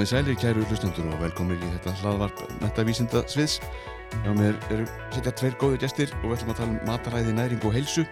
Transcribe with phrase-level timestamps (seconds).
[0.00, 3.58] Komið sælir kæru hlustundur og velkomið í þetta hlaðvarp metavísinda sviðs.
[4.24, 7.66] Hjá mér eru setja tveir góði gestir og við ætlum að tala um mataræði, næring
[7.68, 8.06] og heilsu.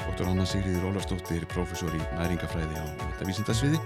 [0.00, 0.24] Dr.
[0.32, 3.78] Anna Sigriður Ólafsdóttir, professor í næringafræði á metavísinda sviði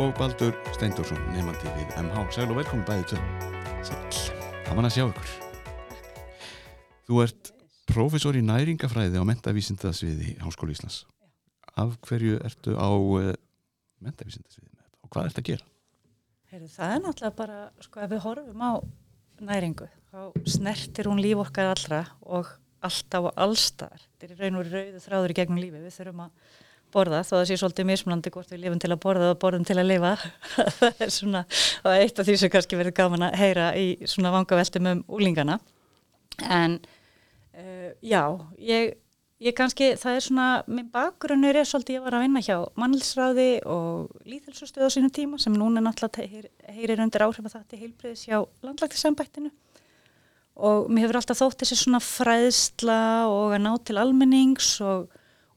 [0.00, 2.24] og Baldur Steindorsson, nefandi við MH.
[2.38, 3.20] Sæl og velkomið bæðið tvö.
[3.90, 4.00] Sæl.
[4.64, 5.36] Það mann að sjá ykkur.
[7.04, 7.52] Þú ert
[7.92, 11.02] professor í næringafræði á metavísinda sviði Háskóli Íslands.
[11.76, 13.30] Af hverju ertu á uh,
[14.00, 14.72] metavísinda sviði
[15.04, 15.70] og hvað ert að gera?
[16.54, 18.72] Heyrðu, það er náttúrulega bara, sko, ef við horfum á
[19.42, 20.18] næringu, þá
[20.54, 22.52] snertir hún líf okkar allra og
[22.86, 24.04] alltaf og allstar.
[24.22, 25.80] Þetta er raun og rauðu þráður í gegnum lífi.
[25.82, 26.52] Við þurfum að
[26.94, 29.78] borða, þó það sé svolítið mismunandi hvort við lifum til að borða og borðum til
[29.82, 30.12] að lifa.
[30.78, 31.42] það er svona,
[31.82, 35.58] og eitt af því sem kannski verður gaman að heyra í svona vangaveltum um úlingana.
[36.46, 36.78] En,
[37.58, 38.22] uh, já,
[38.62, 38.94] ég
[39.42, 43.48] Ég kannski, það er svona, minn bakgrunnur er svolítið ég var að vinna hjá mannilsráði
[43.66, 47.80] og líðhelsustöð á sínum tíma sem núna náttúrulega heyr, heyrir undir áhrif að það til
[47.80, 49.50] heilbriðis hjá landlæktisambættinu
[50.54, 55.08] og mér hefur alltaf þótt þessi svona fræðsla og að ná til almennings og,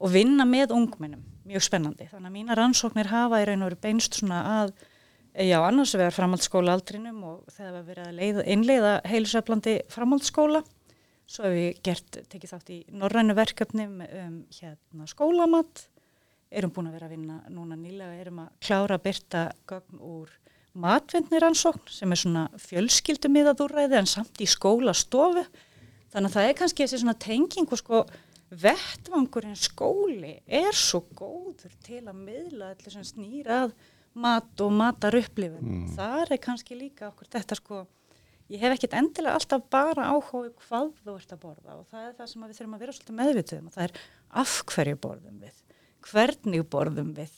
[0.01, 2.07] og vinna með ungmennum, mjög spennandi.
[2.09, 4.73] Þannig að mína rannsóknir hafa í raun og veru beinst svona að,
[5.37, 10.63] já annars vegar framhaldsskóla aldrinum og þegar við verðum að einleiða heilisöflandi framhaldsskóla
[11.27, 15.87] Svo hefur við gert, tekið þátt í norrænu verkefni um hérna, skólamatt,
[16.47, 20.31] erum búin að vera að vinna núna nýlega, erum að klára að byrta gögn úr
[20.77, 25.43] matvendniransókn sem er svona fjölskyldumiðaðúræði en samt í skólastofu.
[26.13, 28.01] Þannig að það er kannski þessi svona tenging og sko
[28.63, 33.75] vettvangurinn skóli er svo góður til að miðla allir sem snýrað
[34.17, 35.59] mat og matar upplifin.
[35.59, 35.87] Mm.
[35.97, 37.83] Það er kannski líka okkur þetta sko
[38.53, 42.15] ég hef ekkert endilega alltaf bara áhuga hvað þú ert að borða og það er
[42.17, 43.99] það sem við þurfum að vera svolítið meðvitið um og það er
[44.43, 45.61] af hverju borðum við,
[46.07, 47.33] hvernig borðum við,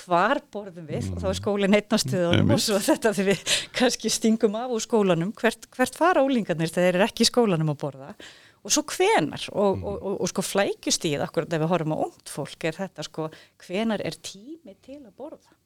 [0.00, 2.54] hvar borðum við og þá er skólinn einnastöðunum mm.
[2.56, 6.88] og svo þetta þegar við kannski stingum af úr skólanum, hvert, hvert fara ólingarnir þegar
[6.88, 8.14] þeir eru ekki í skólanum að borða
[8.60, 9.84] og svo hvenar og, mm.
[9.84, 13.28] og, og, og sko flækjustíð, akkurat ef við horfum á ungt fólk er þetta sko
[13.66, 15.58] hvenar er tími til að borða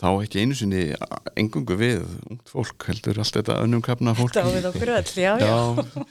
[0.00, 0.84] þá ekki einu sinni
[1.40, 4.34] engungu við ungt fólk heldur allt þetta önnum kapna fólk.
[4.34, 5.50] Þá við okkur öll, já, já.
[5.50, 6.06] já.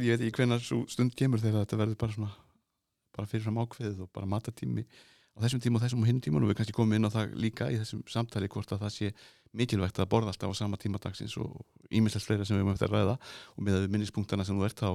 [0.00, 2.32] Ég veit ekki svo stund kemur þegar þetta verður bara svona
[3.14, 4.84] bara fyrirfram ákveðið og bara matatími
[5.34, 7.34] á þessum tíma og þessum og hinn tíman og við kannski komum inn á það
[7.42, 9.10] líka í þessum samtali hvort að það sé
[9.54, 11.62] mikilvægt að borða alltaf á sama tíma dagsins og
[11.94, 13.14] ímislegt fleira sem við höfum eftir að ræða.
[13.54, 14.90] Og með minnispunktana sem þú ert þá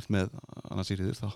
[0.00, 0.32] ert með
[0.70, 1.28] annars íriður þá,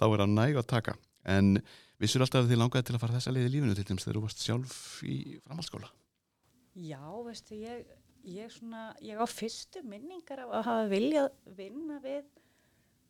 [0.00, 0.96] þá er það næg að taka.
[1.28, 1.54] En
[2.02, 4.16] Vissur alltaf að þið langaði til að fara þessa leið í lífinu til dæmis þegar
[4.16, 5.90] þú varst sjálf í framhaldsskóla?
[6.82, 7.92] Já, veistu, ég,
[8.26, 11.28] ég, svona, ég á fyrstu minningar af að hafa viljað
[11.60, 12.24] vinna við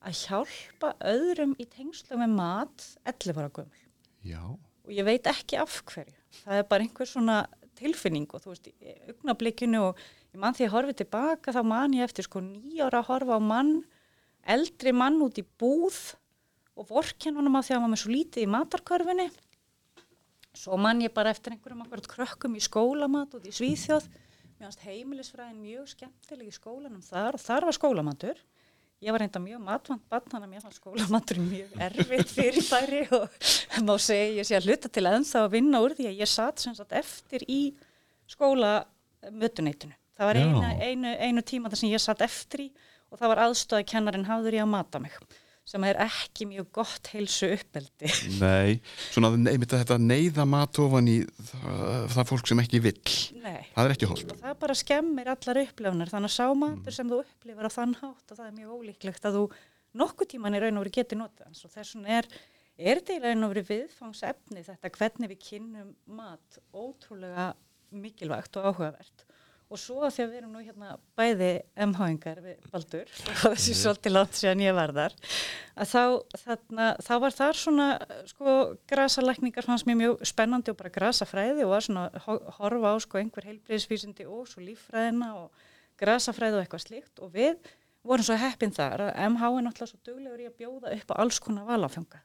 [0.03, 3.83] að hjálpa öðrum í tengslu með mat 11 ára gömul.
[4.29, 4.43] Já.
[4.85, 6.19] Og ég veit ekki af hverju.
[6.43, 7.41] Það er bara einhver svona
[7.81, 11.97] tilfinning og þú veist, í augnablikinu og ég mann því að horfi tilbaka þá man
[11.97, 13.79] ég eftir sko nýjára að horfa á mann,
[14.45, 16.11] eldri mann út í búð
[16.79, 19.27] og vorkennunum af því að hann var með svo lítið í matarkörfunni.
[20.57, 24.09] Svo mann ég bara eftir einhverjum akkurat krökkum í skólamat og því svíþjóð.
[24.57, 28.43] Mér fannst heimilisfræðin mjög skemmtileg í skólanum þar og þar var skólamatur.
[29.03, 33.01] Ég var reynda mjög matvand bann þannig að mér fannst skólamatur mjög erfitt fyrir þæri
[33.17, 33.49] og
[33.89, 36.31] má segja ég sé að hluta til að ennþá að vinna úr því að ég
[36.31, 37.63] satt sem sagt eftir í
[38.31, 39.97] skólamötuneytinu.
[40.13, 42.73] Það var einu, einu, einu tíma þar sem ég satt eftir í
[43.11, 45.17] og það var aðstöða kennarin hafður ég að mata mig
[45.67, 48.11] sem er ekki mjög gott heilsu uppeldi.
[48.43, 48.81] Nei,
[49.13, 53.17] svona einmitt að þetta neyða matofan í það, það fólk sem ekki vill.
[53.45, 53.61] Nei.
[53.75, 54.35] Það er ekki holdt.
[54.43, 56.97] Það bara skemmir allar upplefnir, þannig að sámatur mm.
[56.99, 59.45] sem þú upplifir á þann hátt og það er mjög ólíklegt að þú
[60.03, 61.53] nokkuð tíman í raun og veru geti notað.
[61.59, 62.31] Svo þessum er,
[62.77, 67.53] er þetta í raun og veru viðfangsefni þetta hvernig við kynnum mat ótrúlega
[67.93, 69.27] mikilvægt og áhugavert
[69.73, 71.51] og svo að því að við erum nú hérna bæði
[71.89, 75.17] MH-ingar við Baldur og þessi svolítið látt séðan ég var þar
[75.73, 76.03] að þá,
[76.45, 77.89] þarna, þá var þar svona
[78.31, 78.57] sko
[78.93, 82.09] grasalækningar fannst mér mjög spennandi og bara grasafræði og var svona
[82.59, 85.65] horfa á sko einhver heilbreyðsvísindi og svo líffræðina og
[86.01, 87.15] grasafræði og eitthvað slíkt.
[87.23, 87.57] Og við
[88.07, 91.21] vorum svo heppin þar að MH er náttúrulega svo duglegur í að bjóða upp á
[91.23, 92.23] alls konar valafjönga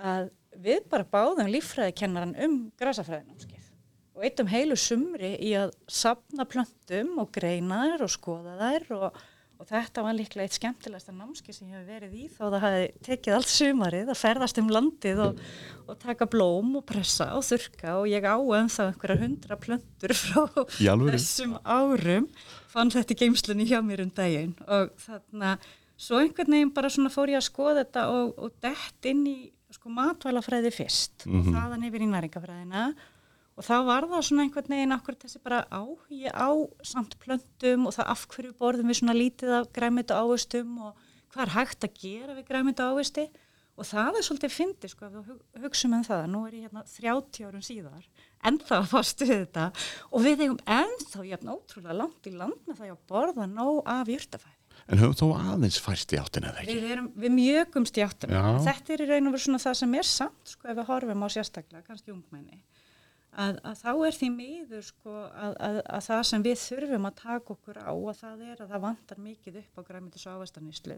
[0.00, 0.30] að
[0.62, 3.59] við bara báðum líffræðikennaran um grasafræðinámskið
[4.16, 8.86] og eitt um heilu sumri í að sapna plöntum og greina þær og skoða þær
[8.96, 9.18] og,
[9.60, 12.86] og þetta var líklega eitt skemmtilegsta námski sem ég hef verið í þó það hafi
[13.06, 15.42] tekið allt sumarið að ferðast um landið og,
[15.86, 20.16] og taka blóm og pressa og þurka og ég á um það einhverja hundra plöntur
[20.16, 20.42] frá
[20.76, 22.26] þessum árum
[22.72, 25.70] fann þetta í geimslunni hjá mér um daginn og þannig að
[26.00, 29.38] svo einhvern veginn bara svona fór ég að skoða þetta og, og dett inn í
[29.70, 31.40] sko matvælafræði fyrst mm -hmm.
[31.40, 32.84] og þaðan yfir í næringafræðina
[33.60, 36.48] og þá var það svona einhvern veginn okkur þessi bara áhugi á
[36.86, 41.42] samt plöntum og það af hverju borðum við svona lítið af græmitu ávistum og hvað
[41.44, 43.26] er hægt að gera við græmitu ávisti
[43.80, 46.84] og það er svolítið fyndið sko ef við hugsaum um það, nú er ég hérna
[46.88, 48.08] 30 árum síðar,
[48.48, 49.66] ennþá að fástu við þetta
[50.08, 54.10] og við eigum ennþá jafn ótrúlega langt í land með það að borða nóg af
[54.12, 54.56] júrtafæði.
[54.90, 56.76] En höfum þó aðeins færst í áttina eða ekki?
[56.80, 58.40] Við, erum, við mjögumst í áttina.
[58.64, 61.24] Þetta er í raun og veru svona það sem er samt sko ef við horfum
[61.24, 62.62] á sérstaklega, kannski ungmenni.
[63.30, 67.18] Að, að þá er því miður sko að, að, að það sem við þurfum að
[67.20, 70.96] taka okkur á og það er að það vantar mikið upp á græmitis og ávastaníslu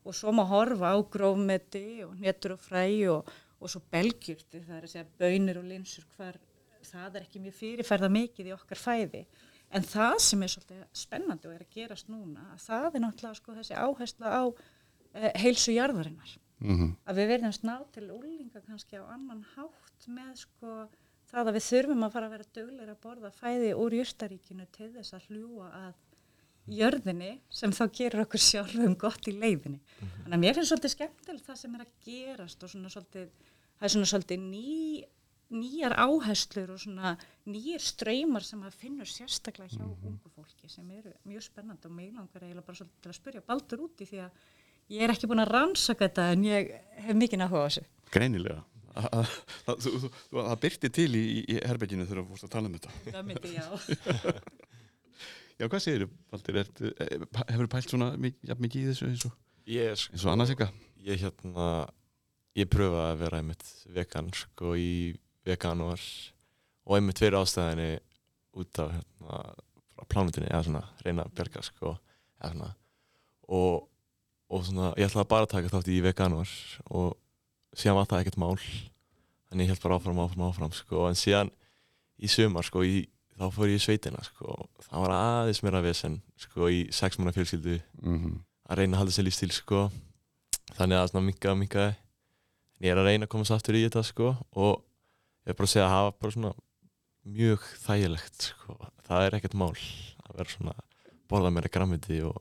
[0.00, 3.30] og svo má horfa á grófmeti og netur og fræ og,
[3.60, 6.40] og svo belgjurti það er að segja bönir og linsur hvar
[6.82, 9.22] það er ekki mjög fyrirferða mikið í okkar fæði
[9.70, 13.54] En það sem er svolítið spennandi og er að gerast núna, það er náttúrulega sko
[13.54, 14.42] þessi áhersla á
[15.14, 16.32] eh, heilsu jarðarinnar.
[16.60, 16.90] Mm -hmm.
[17.06, 20.88] Að við verðum sná til úlinga kannski á annan hátt með sko
[21.30, 24.90] það að við þurfum að fara að vera dögleira að borða fæði úr júrtaríkinu til
[24.96, 25.94] þess að hljúa að
[26.70, 29.80] jörðinni sem þá gerur okkur sjálfum gott í leiðinni.
[29.80, 30.10] -hmm.
[30.24, 33.32] Þannig að mér finnst svolítið skemmtilegt það sem er að gerast og svona svolítið,
[33.78, 34.68] það er svona svolítið ný
[35.50, 37.16] nýjar áherslur og svona
[37.50, 40.06] nýjir ströymar sem að finnur sérstaklega hjá -hmm.
[40.06, 43.40] ungu fólki sem eru mjög spennandi og mig langar eiginlega bara svolítið til að spyrja
[43.40, 44.30] baldur úti því að
[44.88, 47.84] ég er ekki búin að rannsaka þetta en ég hef mikið náhuga á þessu.
[48.10, 48.64] Greinilega.
[48.90, 52.94] Það byrti til í, í herberginu þegar þú fórst að tala um þetta.
[53.06, 53.66] Það myndi, já.
[55.60, 56.60] já, hvað segir þú, Baldur?
[57.40, 59.38] Hefur þú pælt svona mikið, mikið í þessu eins og,
[59.70, 60.74] yes, eins og annars eitthvað?
[61.06, 61.70] Ég hérna,
[62.58, 64.92] ég pröfa að vera einmitt vegan sko í
[65.46, 66.02] veganúar
[66.84, 67.92] og einmitt fyrir ástæðinni
[68.60, 69.40] út af hérna,
[70.10, 71.94] plánutinni eða svona reyna að berga sko,
[72.40, 72.70] eða svona
[73.50, 73.88] og,
[74.50, 76.54] og svona ég ætlaði bara að taka þátt í veganúar
[76.90, 77.14] og
[77.76, 78.56] síðan var það ekkert mál
[79.50, 81.50] þannig ég held bara áfram, áfram, áfram sko en síðan
[82.20, 83.06] í sumar sko í,
[83.38, 84.54] þá fór ég í sveitina sko
[84.86, 88.38] það var aðeins mér að vesen sko í sex manna fjölskyldu mm -hmm.
[88.68, 89.88] að reyna að halda sér lífstíl sko
[90.76, 94.02] þannig að svona minga, minga en ég er að reyna að komast aftur í þetta
[94.06, 94.84] sko og
[95.44, 96.52] ég er bara að segja að það var bara svona
[97.30, 98.76] mjög þægilegt sko.
[99.06, 100.74] það er ekkert mál að vera svona
[101.30, 102.36] borða meira grammiti og,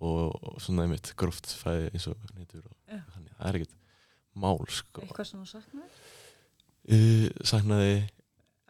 [0.00, 3.04] og, og svona einmitt gróft fæði eins og nýttur og yeah.
[3.14, 3.79] þannig, það er ekkert
[4.38, 5.02] mál sko.
[5.04, 5.90] Eitthvað sem þú saknaði?
[6.90, 7.94] Uh, saknaði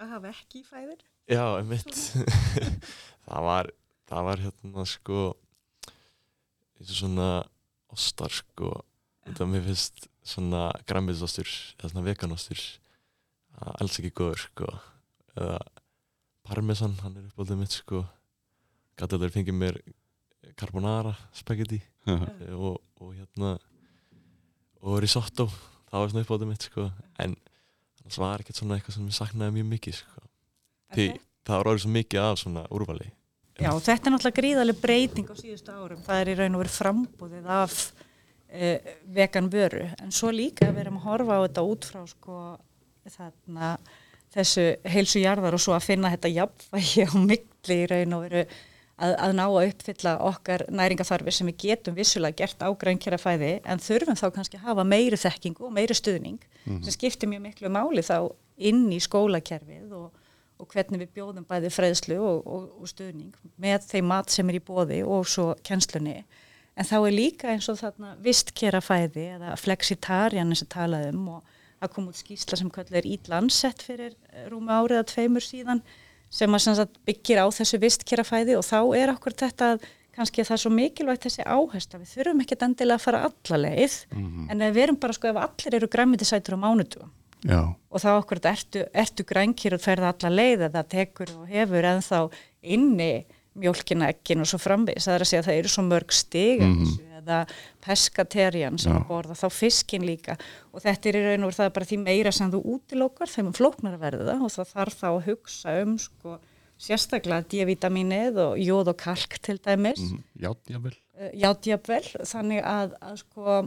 [0.00, 1.02] Að hafa ekki fæðir?
[1.30, 1.94] Já, einmitt
[3.28, 3.68] það var
[4.10, 5.24] það var hérna sko
[6.80, 7.28] eins og svona
[7.94, 8.72] ostar sko
[9.28, 12.64] þetta mér finnst svona grammiðsostur eða svona veganostur
[13.76, 14.72] alls ekki góður sko
[15.36, 15.60] eða
[16.48, 18.02] parmesan, hann er uppáldið mitt sko
[18.98, 19.78] gæti alveg fengið mér
[20.58, 21.78] carbonara spagetti
[22.08, 23.54] og, og hérna
[24.80, 25.46] og risotto,
[25.90, 26.88] það var svona uppáldið mitt sko.
[27.22, 27.36] En
[28.06, 30.22] það var ekkert svona eitthvað sem ég saknaði mjög mikið sko.
[30.94, 31.24] Því okay.
[31.46, 33.10] það var orðið svo mikið af svona úrvali.
[33.60, 36.76] Já, þetta er náttúrulega gríðarlega breyting á síðustu árum, það er í raun og verið
[36.78, 37.74] frambúðið af
[38.48, 39.82] eh, vegan vöru.
[40.00, 42.38] En svo líka við erum að horfa á þetta út frá sko
[43.10, 43.74] þarna
[44.30, 48.44] þessu heilsu jarðar og svo að finna þetta jafnvægi á mikli í raun og veru
[49.00, 53.52] að, að ná að uppfylla okkar næringaþarfi sem við getum vissulega gert á grænkjara fæði
[53.64, 56.82] en þurfum þá kannski að hafa meiri þekkingu og meiri stuðning mm -hmm.
[56.84, 60.10] sem skiptir mjög miklu máli þá inn í skólakerfið og,
[60.60, 64.60] og hvernig við bjóðum bæði freðslu og, og, og stuðning með þeim mat sem er
[64.60, 66.24] í bóði og svo kjenslunni
[66.76, 71.56] en þá er líka eins og þarna vistkjara fæði eða flexitarjan eins og talaðum og
[71.80, 75.82] að koma út skýsla sem kallar Lancet fyrir eh, rúmi árið að tveimur síðan
[76.30, 79.70] sem að byggir á þessu vistkjærafæði og þá er okkur þetta
[80.14, 82.00] kannski að það er svo mikilvægt þessi áhersla.
[82.02, 84.46] Við þurfum ekki endilega að fara alla leið mm -hmm.
[84.50, 87.10] en við erum bara sko ef allir eru græmitisætur á mánutugum
[87.88, 92.02] og þá okkur ertu, ertu grænkir og ferða alla leið eða tekur og hefur en
[92.04, 92.30] þá
[92.62, 93.24] inni
[93.56, 95.08] mjölkina ekkin og svo framvegis.
[95.08, 97.40] Það er að segja að það eru svo mörg stig mm -hmm eða
[97.84, 100.36] peskaterjan sem að borða, þá fiskin líka.
[100.74, 103.50] Og þetta er í raun og það er bara því meira sem þú útilókar þeim
[103.50, 106.38] um flóknar að verða og það þarf þá að hugsa um sko,
[106.80, 110.00] sérstaklega D-vitaminið og jóð og kalk til dæmis.
[110.08, 113.60] Mm, Játjafvel uh, Játjafvel, þannig að, að sko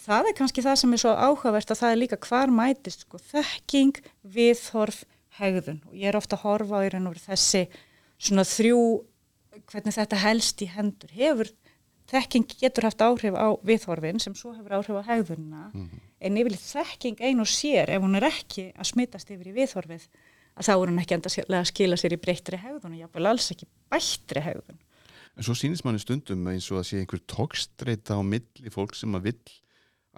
[0.00, 3.20] það er kannski það sem er svo áhugavert að það er líka hvar mætist sko,
[3.30, 4.00] þekking,
[4.36, 5.04] viðhorf,
[5.40, 5.80] hegðun.
[5.88, 7.66] Og ég er ofta að horfa á í raun og þessi
[8.20, 8.82] svona þrjú
[9.70, 11.12] hvernig þetta helst í hendur.
[11.14, 11.50] Hefur
[12.10, 16.02] þekking getur haft áhrif á viðhorfin sem svo hefur áhrif á hegðunna mm -hmm.
[16.20, 20.06] en yfirlega þekking ein og sér ef hún er ekki að smittast yfir í viðhorfið
[20.56, 23.50] að þá er hún ekki enda að skila sér í breyttri hegðun og jáfnvel alls
[23.54, 24.80] ekki bættri hegðun.
[25.36, 29.14] En svo sínist manni stundum eins og að sé einhver tókstreita á milli fólk sem
[29.14, 29.50] að vill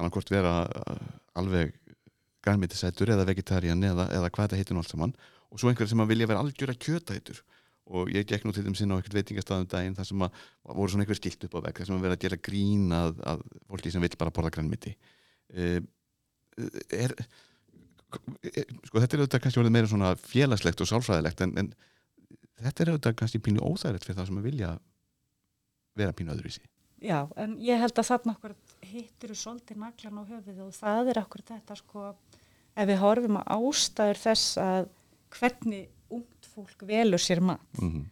[0.01, 0.97] annarkort vera uh,
[1.39, 1.77] alveg
[2.43, 5.15] gænmyndisætur eða vegetarian eða, eða hvað þetta heitir nú allt saman
[5.53, 7.43] og svo einhverja sem að vilja vera algjör að kjöta eittur
[7.93, 10.93] og ég gekk nú til þeim sinna á einhvert veitingastafum daginn þar sem að voru
[10.93, 13.47] svona einhver skilt upp á vegg þar sem að vera að gera grín að, að
[13.69, 15.81] fólki sem vil bara borða grænmiti uh,
[16.89, 17.17] er,
[18.53, 21.73] er sko þetta er auðvitað kannski orðið meira svona félagslegt og sálfræðilegt en, en
[22.63, 24.75] þetta er auðvitað kannski pínu óþægilegt fyrir það sem að vilja
[25.99, 26.65] vera pínu öðruvísi.
[27.03, 28.53] Já, en ég held að þarna okkur
[28.87, 33.51] hittur svolítið naklan á höfuð og það er okkur þetta sko ef við horfum að
[33.57, 34.91] ástæður þess að
[35.33, 35.89] hvernig
[36.55, 38.05] fólk velur sér mat mm -hmm.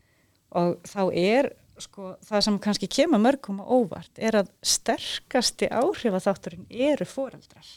[0.60, 6.66] og þá er sko það sem kannski kemur mörgum og óvart er að sterkasti áhrifaþátturinn
[6.70, 7.68] eru foreldrar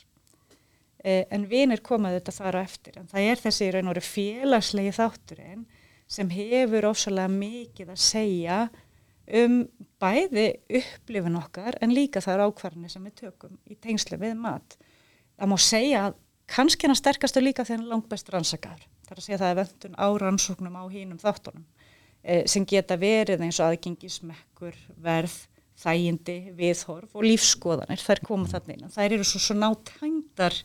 [1.04, 4.92] eh, en vinir komaðu þetta þar á eftir en það er þessi raun og félagslegi
[4.92, 5.66] þátturinn
[6.08, 8.70] sem hefur ofsalega mikið að segja
[9.28, 9.62] um
[10.04, 10.48] bæði
[10.82, 14.76] upplifin okkar en líka þar ákvarðinni sem við tökum í tengslu við mat.
[15.40, 16.18] Það má segja að
[16.54, 18.88] kannski hann sterkastu líka þegar hann langt best rannsakaður.
[19.04, 21.66] Það er að segja að það er vöndun á rannsóknum á hínum þáttunum
[22.24, 25.36] eh, sem geta verið eins og aðgengi smekkur, verð,
[25.84, 28.02] þægindi, viðhorf og lífskoðanir.
[28.02, 28.92] Það er komað þarna inn.
[28.94, 30.60] Það eru svo, svo nátændar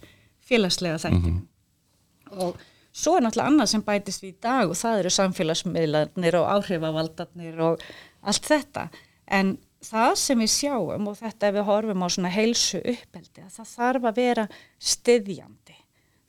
[0.48, 1.38] félagslega þættin.
[1.38, 2.42] Mm -hmm.
[2.44, 2.60] Og
[2.92, 7.60] svo er náttúrulega annað sem bætist við í dag og það eru samfélagsmiðlanir og áhrifavaldarnir
[7.60, 7.84] og
[8.22, 8.88] allt þetta
[9.26, 13.70] en það sem við sjáum og þetta ef við horfum á svona heilsu uppeldi það
[13.74, 14.46] þarf að vera
[14.78, 15.76] styðjandi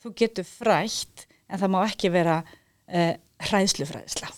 [0.00, 3.14] þú getur frætt en það má ekki vera uh,
[3.50, 4.30] hræðslufræðsla.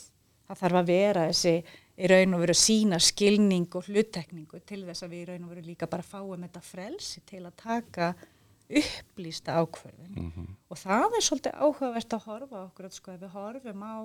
[0.49, 1.55] Það þarf að vera þessi
[2.03, 5.53] í raun og veru sína skilning og hluttekningu til þess að við í raun og
[5.53, 8.13] veru líka bara fáum þetta frelsi til að taka
[8.73, 10.47] upplýsta ákverðin mm -hmm.
[10.69, 13.97] og það er svolítið áhugavert að horfa okkur að sko ef við horfum á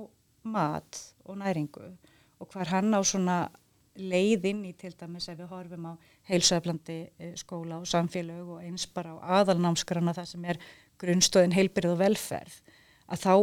[0.44, 1.98] mat og næringu
[2.40, 3.50] og hvar hann á svona
[3.96, 5.94] leið inn í til dæmis ef við horfum á
[6.30, 10.58] heilsöflandi eh, skóla og samfélög og eins bara á aðalnámskrana það sem er
[11.00, 12.62] grunnstöðin heilbyrð og velferð
[13.08, 13.34] að þá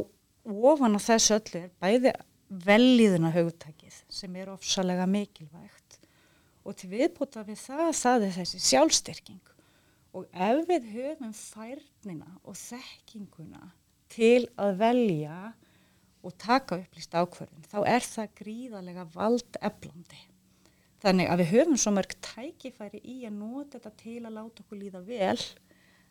[0.73, 2.12] ofan á þessu öllu er bæði
[2.64, 5.99] velliðuna hugtækið sem er ofsalega mikilvægt
[6.64, 9.54] og til viðbúta við það það er þessi sjálfstyrking
[10.14, 13.73] og ef við höfum færnina og þekkinguna
[14.14, 15.38] til að velja
[16.25, 20.21] og taka upplýst ákverðin, þá er það gríðarlega vald eflandi.
[21.04, 24.80] Þannig að við höfum svo mörg tækifæri í að nota þetta til að láta okkur
[24.80, 25.42] líða vel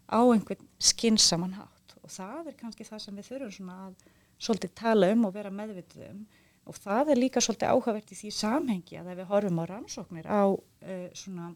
[0.06, 4.08] á einhvern skinsaman hátt og það er kannski það sem við þurfum svona að
[4.44, 6.24] svolítið tala um og vera meðvitið um.
[6.64, 10.28] Og það er líka svolítið áhugavert í því samhengi að ef við horfum á rannsóknir
[10.32, 11.52] á uh, svona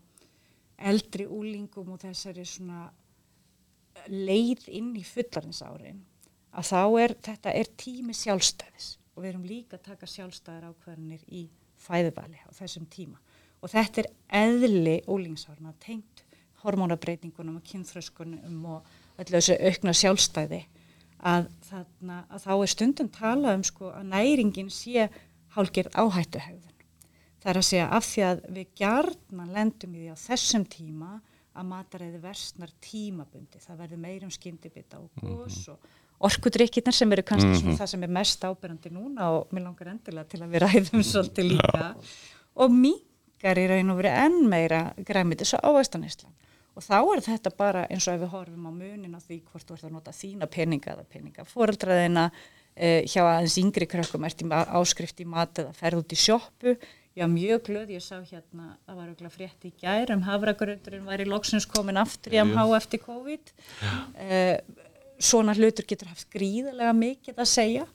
[0.77, 2.88] eldri úlingum og þessari svona
[4.12, 6.04] leið inn í fullarins-árin
[6.58, 8.92] að þá er þetta er tími sjálfstæðis.
[9.16, 11.48] Og við erum líka að taka sjálfstæðar ákvarðanir í
[11.82, 13.18] fæðubali á þessum tíma.
[13.62, 14.10] Og þetta er
[14.44, 16.24] eðli ólingsárna tengt
[16.62, 20.62] hormónabreitingunum og kynþröskunum og öllu þessu aukna sjálfstæði
[21.18, 25.08] að, þarna, að þá er stundum talað um sko að næringin sé
[25.58, 26.76] hálgir áhættuhegðun.
[27.42, 31.14] Það er að segja af því að við gjarnan lendum í því á þessum tíma
[31.58, 33.62] að mataræði versnar tímabundi.
[33.62, 35.74] Það verður meirum skyndibita og gos -hmm.
[35.74, 37.78] og orkudrykkirnir sem eru kannski mm -hmm.
[37.78, 41.46] það sem er mest ábyrgandi núna og mér langar endilega til að við ræðum svolítið
[41.52, 41.96] líka
[42.56, 46.34] og mingar í raun og verið enn meira græmitis og ávæstanislan
[46.77, 49.65] og þá er þetta bara eins og ef við horfum á munin á því hvort
[49.65, 52.29] þú ert að nota þína peninga eða peninga fóreldraðina
[52.75, 56.77] eh, hjá aðeins yngri krökkum ert í áskrift í mat eða ferð út í sjóppu
[57.17, 61.24] Já, mjög glöð, ég sá hérna, það var auðvitað frétt í gær um hafragröndurinn var
[61.24, 63.53] í loksins komin aftur í MH eftir COVID.
[63.81, 64.84] Uh,
[65.17, 67.88] svona hlutur getur haft gríðarlega mikið að segja.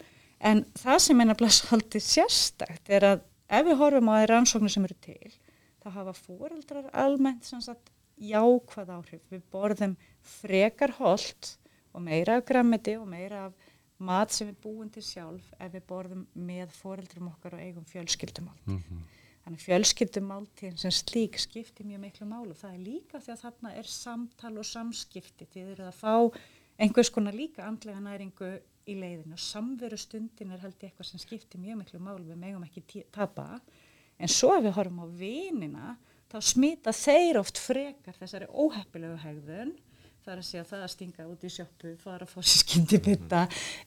[0.43, 4.75] En það sem er nefnilega svolítið sérstakt er að ef við horfum á það rannsóknir
[4.75, 5.33] sem eru til
[5.83, 9.23] þá hafa fóreldrar almennt sagt, jákvæð áhrif.
[9.31, 11.53] Við borðum frekar hold
[11.93, 13.71] og meira af grammiti og meira af
[14.03, 18.73] mat sem við búum til sjálf ef við borðum með fóreldrum okkar og eigum fjölskyldumáltíð
[18.73, 19.03] mm -hmm.
[19.45, 23.87] þannig fjölskyldumáltíðin sem slík skiptir mjög miklu málu það er líka því að þarna er
[23.87, 25.45] samtal og samskipti.
[25.45, 26.39] Því þið eru að fá
[26.79, 29.37] einhvers konar líka andlega næringu í leiðinu.
[29.39, 33.61] Samveru stundin er held ég eitthvað sem skiptir mjög miklu mál við megum ekki tapa.
[34.19, 35.97] En svo ef við horfum á vinina
[36.33, 39.75] þá smita þeir oft frekar þessari óheppilegu hegðun
[40.23, 43.41] það er að segja það að stinga út í sjöppu fara að fá sér skyndibita.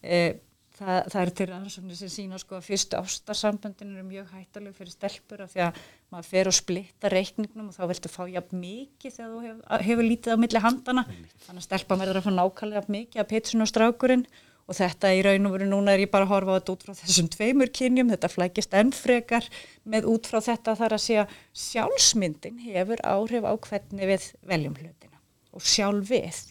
[0.03, 0.31] Eh,
[0.75, 4.95] það, það er til rannsóknir sem sína sko að fyrstu ástarsamböndin eru mjög hættalega fyrir
[4.95, 5.79] stelpur af því að
[6.11, 10.09] maður fer og splitta reikningnum og þá viltu fá jafn mikið þegar þú hefur, hefur
[10.09, 13.71] lítið á milli handana þannig að stelpa verður að fá nákvæmlega mikið að pitsun og
[13.71, 14.27] strákurinn
[14.65, 16.86] og þetta í raun og veru núna er ég bara að horfa á þetta út
[16.88, 19.50] frá þessum tveimur kynjum, þetta flækist ennfrekar
[19.86, 21.25] með út frá þetta þar að segja
[21.65, 25.22] sjálfsmyndin hefur áhrif á hvernig við veljum hlutina
[25.53, 26.43] og sjálf við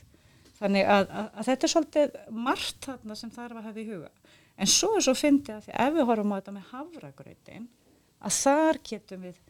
[0.54, 4.12] Þannig að, að, að þetta er svolítið margt þarna sem þarf að hafa í huga.
[4.54, 7.66] en svo er svo fyndið að því ef við horfum á þetta með havragrautin
[8.24, 9.40] að þar getum við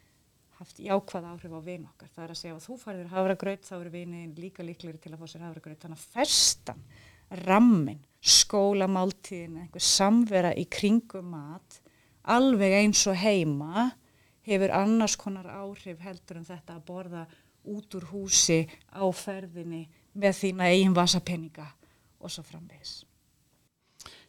[0.54, 2.10] haft jákvæð áhrif á vin okkar.
[2.14, 5.12] Það er að segja að þú farið þér havragraut þá eru vinin líka líklegri til
[5.12, 6.82] að fá sér havragraut þannig að festan,
[7.44, 11.80] rammin skólamáltíðin, einhver samvera í kringum mat
[12.24, 13.90] alveg eins og heima
[14.48, 17.24] hefur annars konar áhrif heldur en þetta að borða
[17.68, 21.66] út úr húsi á ferðinni með þína eigin vasapenninga
[22.20, 23.02] og svo framvegis.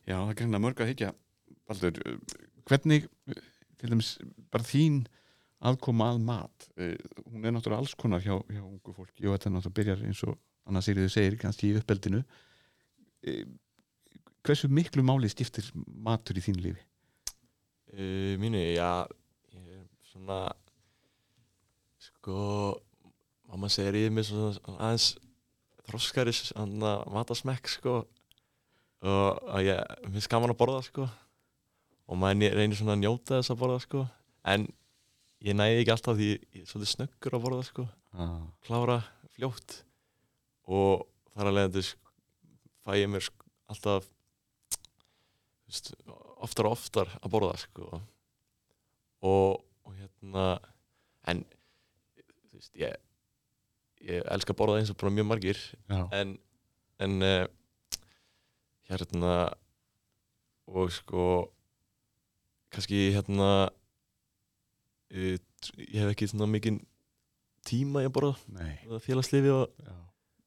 [0.06, 1.12] Já, það er greinlega mörg að higgja
[1.66, 2.00] Baldur,
[2.70, 3.08] hvernig
[3.80, 4.16] til dæmis
[4.54, 5.04] bara þín
[5.66, 6.96] aðkoma að mat uh,
[7.32, 10.24] hún er náttúrulega alls konar hjá, hjá ungu fólki og þetta er náttúrulega byrjar eins
[10.28, 13.46] og Anna Sigriður segir, kannski í uppeldinu uh,
[14.46, 16.84] hversu miklu máli stiftir matur í þín lífi?
[17.96, 19.06] Uh, mínu, já
[19.56, 20.40] ég er svona
[22.02, 22.40] sko
[23.50, 25.10] mamma segir er með svona aðeins
[25.86, 27.96] þroskari svona matasmekk sko
[29.06, 31.06] og að ég finnst gaman að borða sko
[32.06, 34.04] og maður reynir svona að njóta þess að borða sko
[34.50, 34.66] en
[35.46, 38.46] ég næði ekki alltaf því ég er svolítið snöggur að borða sko Ah.
[38.64, 39.02] klára
[39.36, 39.82] fljótt
[40.72, 41.02] og
[41.36, 42.12] þar að leiðandi sko,
[42.88, 43.26] fæ ég mér
[43.74, 44.06] alltaf
[45.68, 48.02] oftar og oftar að borða sko.
[49.26, 50.46] Og, og hérna
[51.32, 51.44] en
[52.22, 52.96] þú veist ég
[54.06, 56.36] ég elska að borða eins og bara mjög margir Já, en
[57.02, 57.46] en uh,
[58.90, 59.34] hérna
[60.70, 61.24] og sko
[62.74, 65.38] kannski hérna uh,
[65.80, 66.84] ég hef ekki svona mikinn
[67.66, 68.34] tíma í að borða.
[69.02, 69.86] Félagslifi og,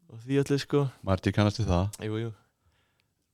[0.08, 0.84] og því öllu sko.
[1.06, 1.98] Marti kannast við það.
[2.06, 2.34] Jú, jú.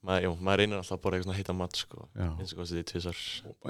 [0.04, 2.02] Ma, jú, maður reynir alltaf að borða eitthvað heita mat sko.
[2.20, 3.20] Eins og þetta er tvisar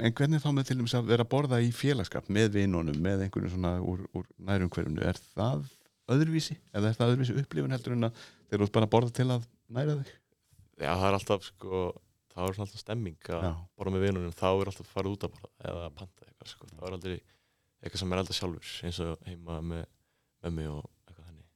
[0.03, 3.23] En hvernig þá með til dæmis að vera að borða í félagskap með vinunum, með
[3.29, 5.69] einhverjum svona úr, úr nærumhverfunu, er það
[6.11, 6.57] öðruvísi?
[6.75, 8.19] Eða er það öðruvísi upplifun heldur en að
[8.51, 9.47] þeir eru bara að borða til að
[9.79, 10.11] næra þig?
[10.75, 11.85] já það er alltaf sko
[12.35, 13.53] þá er svona alltaf stemming að Já.
[13.79, 14.35] borða með vinunum.
[14.35, 16.71] Þá er alltaf að fara út að borða eða að panta eitthvað sko.
[16.75, 17.15] Þá er aldrei
[17.85, 19.85] eitthvað sem er alltaf sjálfur eins og heima með
[20.45, 21.47] mömmu og eitthvað þannig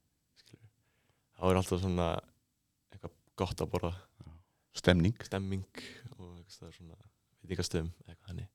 [1.35, 2.09] þá er alltaf svona
[2.93, 3.93] eitthvað gott að borða
[4.79, 5.17] Stemning.
[5.27, 5.65] stemming
[6.19, 6.39] og
[8.29, 8.47] þannig.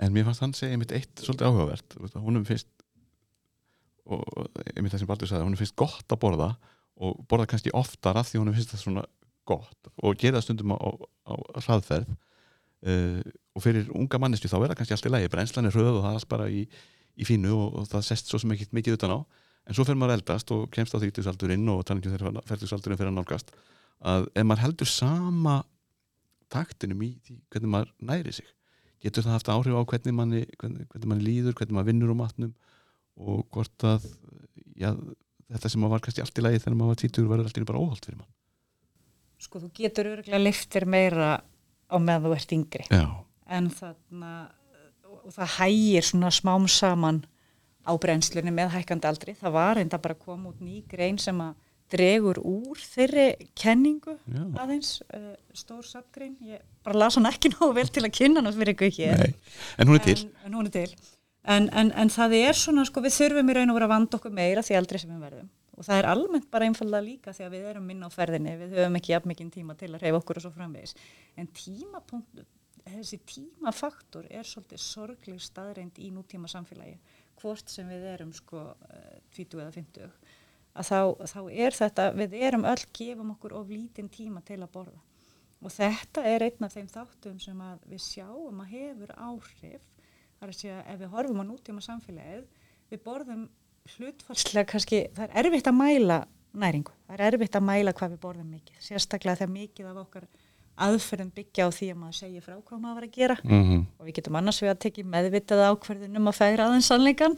[0.00, 1.96] En mér fannst hann segja einmitt eitt svolítið áhugavert.
[2.24, 2.68] Honum finnst,
[4.08, 4.24] og
[4.74, 6.50] einmitt það sem Baldur sagði, honum finnst gott að borða
[7.00, 9.04] og borða kannski oftar að því honum finnst það svona
[9.48, 10.90] gott og gera stundum á, á,
[11.32, 11.34] á
[11.66, 12.14] hraðferð.
[12.80, 13.20] Uh,
[13.52, 16.00] og fyrir unga manneski þá er það kannski allt í lagi, brennslan er hröð og
[16.00, 16.62] það er allt bara í,
[17.20, 19.18] í fínu og, og það sest svo sem ekki mikið utan á.
[19.68, 23.18] En svo fyrir maður eldast og kemst á þrítusaldurinn og talangjum þegar fertusaldurinn fyrir að
[23.18, 23.52] nálgast
[24.00, 25.60] að ef maður heldur sama
[26.50, 28.48] taktinum í því hvernig maður næri sig
[29.00, 32.16] getur það haft áhrif á hvernig manni, hvernig, hvernig manni líður, hvernig maður vinnur á
[32.20, 32.52] matnum
[33.20, 34.06] og hvort að
[34.76, 34.92] já,
[35.50, 37.62] þetta sem maður var kannski allt í lagi þegar maður var títur verður allt í
[37.62, 38.30] einu bara óholt fyrir mann.
[39.40, 42.86] Sko þú getur örgulega liftir meira á meðan þú ert yngri.
[42.92, 43.04] Já,
[43.56, 44.32] en þarna
[45.20, 47.22] og það hægir svona smám saman
[47.84, 49.34] á brennslunni með hækkandi aldri.
[49.36, 51.56] Það var enda bara að koma út ný grein sem að
[51.92, 56.36] dregur úr þeirri kenningu já, aðeins, uh, stór sapgrein.
[56.46, 59.24] Ég bara las hann ekki nógu vel til að kynna hann fyrir ykkur hér.
[59.24, 60.92] nei, en hún er til En, en hún er til.
[61.48, 64.18] En, en, en það er svona, sko, við þurfum í raun og vera að vanda
[64.18, 65.48] okkur meira því aldrei sem við verðum.
[65.80, 68.74] Og það er almennt bara einfallega líka því að við erum minna á ferðinni, við
[68.76, 70.92] höfum ekki jafn mikinn tíma til að reyfa okkur og svo framvegis.
[71.40, 72.42] En tímapunkt,
[72.84, 76.98] þessi tímafaktor er svolítið sorgleg staðreind í nútíma samfélagi,
[77.40, 78.66] hvort sem við erum sko
[79.38, 80.12] 20 eða 50,
[80.74, 80.98] að þá,
[81.32, 85.00] þá er þetta, við erum öll gefum okkur of lítinn tíma til að borða.
[85.60, 89.86] Og þetta er einn af þeim þáttum sem við sjáum að hefur áhrif,
[90.38, 92.44] það er að segja ef við horfum á nútíma samfélagið,
[92.90, 93.48] við borðum
[93.96, 96.20] hlutfarslega kannski, það er erfitt að mæla
[96.60, 100.30] næringu, það er erfitt að mæla hvað við borðum mikið, sérstaklega þegar mikið af okkar
[100.80, 103.36] aðferðum byggja á því að maður segja frá hvað maður var að gera.
[103.44, 107.36] Mm og við getum annars við að tekja meðvitað ákverðunum að færa aðeins sannleikan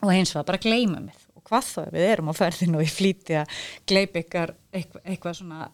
[0.00, 2.92] og var bara að gleyma mér og hvað þá við erum á ferðinu og í
[2.92, 5.70] flýti að gleypa ykkar eitthvað, eitthvað svona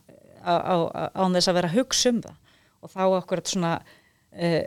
[0.47, 2.37] án þess að vera að hugsa um það.
[2.85, 4.63] Og þá okkur svona uh,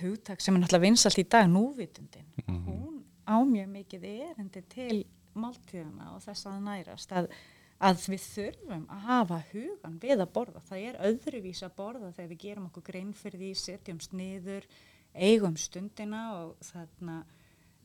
[0.00, 2.26] hugtak sem er náttúrulega vinsalt í dag, núvitundin.
[2.48, 5.04] Hún á mjög mikið erindi til
[5.38, 7.30] máltíðana og þess að nærast að,
[7.78, 10.62] að við þurfum að hafa hugan við að borða.
[10.68, 14.68] Það er öðruvís að borða þegar við gerum okkur grein fyrir því, setjumst niður,
[15.14, 17.22] eigum stundina og þarna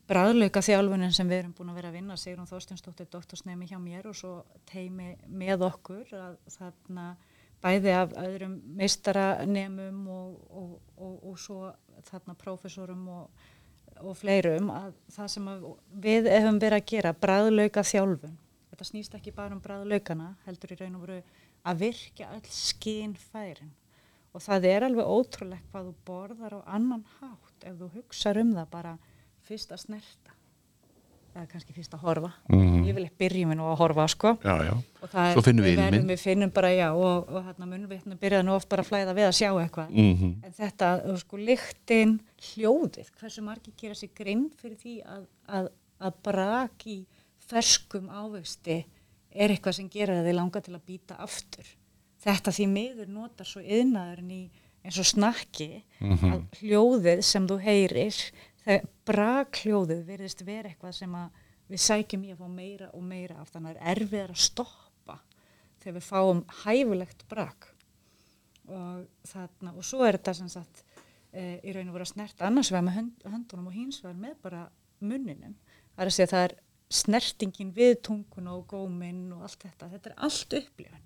[0.09, 4.09] bræðlauka þjálfunin sem við erum búin að vera að vinna, Sigrun Þorstinsdóttir doktorsnemi hjá mér
[4.09, 4.33] og svo
[4.69, 7.05] teimi með okkur að þarna
[7.63, 11.71] bæði af öðrum meistaranemum og, og, og, og svo
[12.09, 13.45] þarna prófessorum og,
[14.19, 15.63] fleirum að það sem að
[16.03, 18.35] við hefum verið að gera, bræðlauka þjálfun
[18.73, 21.21] þetta snýst ekki bara um bræðlaukana heldur í raun og veru
[21.63, 23.71] að virkja öll skinn færin
[24.33, 28.55] og það er alveg ótrúlegt hvað þú borðar á annan hátt ef þú hugsaður um
[28.57, 28.95] það bara
[29.47, 30.31] fyrst að snerta.
[31.33, 32.29] Eða kannski fyrst að horfa.
[32.49, 32.83] Mhm.
[32.85, 34.33] ég vil ekki byrja mér nú að horfa sko.
[34.43, 34.73] Já, já.
[35.01, 36.11] og það er, finnum við verðum- ilminn.
[36.13, 39.27] við finnum bara já og, og hérna munvitna byrjaði nú oft bara að flæða við
[39.29, 39.89] að sjá eitthvað.
[39.89, 42.19] Mm en þetta, sko, lyktin
[42.53, 46.99] hljóðið, hversu margir gera sér grinn fyrir því að, að, að brak í
[47.49, 48.85] ferskum ávexti
[49.33, 51.65] er eitthvað sem gera þið langa til að býta aftur?
[52.23, 54.43] Þetta því miður notar svo yðnaðurinn í
[54.85, 58.13] eins og snakki að hljóðið sem þú heyrir
[58.63, 61.15] þegar brak hljóðið verðist vera eitthvað sem
[61.69, 64.43] við sækjum í að fá meira og meira af þannig að það er erfiðar að
[64.43, 65.17] stoppa
[65.83, 67.69] þegar við fáum hæfulegt brak.
[68.63, 70.83] Og þarna og svo er þetta sem sagt
[71.31, 74.21] e, í raun og voru að snerta annars vegar með hönd, höndunum og hins vegar
[74.21, 74.61] með bara
[75.03, 75.57] munninum.
[75.93, 76.55] Það er að segja það er
[76.93, 79.89] snertingin við tungun og góminn og allt þetta.
[79.95, 81.03] Þetta er allt upplifun.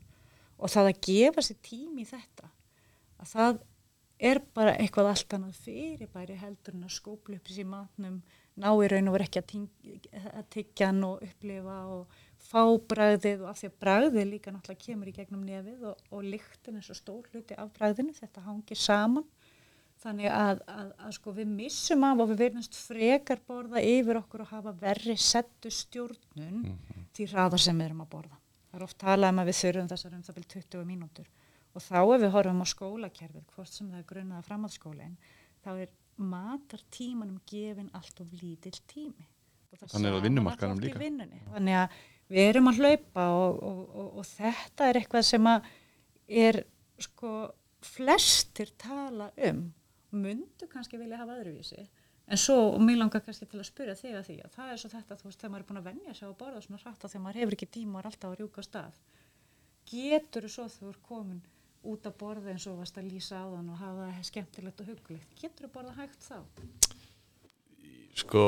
[0.57, 2.51] Og það að gefa sér tími í þetta
[3.17, 3.59] að það
[4.17, 8.21] er bara eitthvað allt annað fyrirbæri heldur en að skópla upp sér matnum
[8.57, 12.15] ná í raun og voru ekki að, tyggja hann og upplifa og
[12.47, 16.25] fá bragðið og af því að bragðið líka náttúrulega kemur í gegnum nefið og, og
[16.25, 19.27] lyktin er svo stór hluti af bragðinu, þetta hangir saman.
[19.97, 24.43] Þannig að, að, að sko við missum af og við verðumst frekar borða yfir okkur
[24.45, 26.67] og hafa verri settu stjórnun
[27.17, 28.37] því hraðar sem við erum að borða.
[28.69, 31.31] Það er oft talað um að við þurfum þessar um það byrjum 20 mínútur
[31.77, 35.17] og þá ef við horfum á skólakerfið, hvort sem það er grunnaða framhaldsskólinn,
[35.63, 39.27] þá er matartímanum gefin allt of lítill tími.
[39.67, 40.15] Og Þannig
[40.49, 41.09] oft í líka.
[41.53, 41.97] Þannig að
[42.31, 45.69] við erum að hlaupa og, og, og, og þetta er eitthvað sem að
[46.47, 46.59] er
[47.03, 47.33] sko
[47.85, 49.67] flestir tala um
[50.17, 51.83] mundu kannski vilja hafa öðruvísi
[52.27, 54.81] en svo, og mér langar kannski til að spyrja þig að því að það er
[54.81, 57.05] svo þetta, þú veist, þegar maður er búin að venja sig að borða svona hratt
[57.05, 58.97] að þegar maður hefur ekki tíma og er alltaf að rjúka á stað
[59.87, 61.43] getur þú svo þú er komin
[61.83, 64.87] út að borða eins og varst að lýsa á þann og hafa það skemmtilegt og
[64.91, 66.37] hugulegt getur þú borða hægt þá?
[68.17, 68.43] Sko,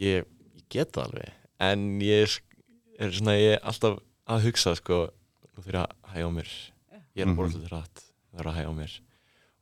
[0.00, 0.24] ég,
[0.56, 3.98] ég get það alveg en ég er, svona, ég er alltaf
[4.30, 5.00] að hugsa sko,
[5.56, 6.50] nú fyrir að hægja á mér.
[7.18, 8.96] Ég er að borða hlutur rætt það er að hægja á mér.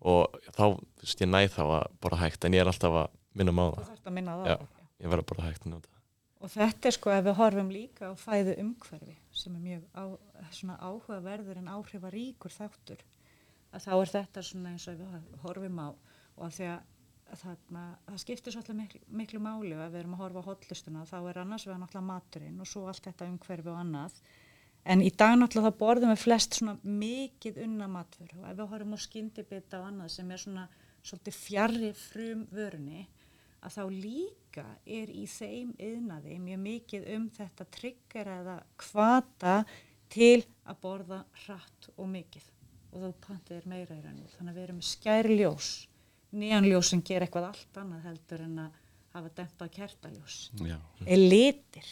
[0.08, 3.08] Og þá, þú veist, ég næð þá að borða hægt en ég er alltaf að
[3.38, 3.88] minna mig á Þú það.
[3.90, 4.56] þarfst að minna það Já.
[4.58, 4.66] á.
[5.02, 5.80] ég verð að borða hægt nú
[6.38, 10.04] Og þetta er sko ef við horfum líka á fæðu umhverfi sem er mjög á,
[10.88, 13.04] áhugaverður en áhrifaríkur þáttur
[13.72, 17.84] að þá er þetta svona eins og við horfum á og að því að þarna,
[18.06, 21.40] það skiptir svolítið miklu, miklu máli ef við erum að horfa á hotlustuna þá er
[21.42, 24.20] annars vegar náttúrulega maturinn og svo allt þetta umhverfi og annað.
[24.88, 28.72] En í dag náttúrulega þá borðum við flest svona mikið unna matur og ef við
[28.72, 30.66] horfum á skyndibita og annað sem er svona
[31.02, 33.04] svolítið fjarrri frum vörunni
[33.64, 39.54] að þá líka er í þeim yðnaði mjög mikið um þetta tryggjara eða kvata
[40.12, 42.46] til að borða hratt og mikið.
[42.88, 45.70] Og þá pantið er meira í rauninu þannig að við erum skærljós
[46.38, 48.78] neanljós sem ger eitthvað allt annað heldur en að
[49.16, 50.38] hafa dempað kertaljós.
[50.60, 50.76] Já.
[51.06, 51.88] er litir.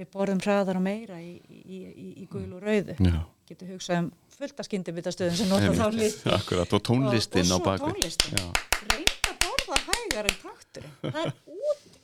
[0.00, 2.94] Við borðum hraðar og meira í, í, í, í gul og rauðu.
[3.04, 3.20] Já.
[3.50, 7.56] getur hugsað um fullt af skyndibitastöðum sem nota þá liti Akkurat, og tónlistin og, á
[7.56, 7.96] og svo bakvið.
[7.98, 8.44] tónlistin Já,
[8.94, 10.94] reynda að borða hægar en takturinn.
[11.02, 11.98] Það er út.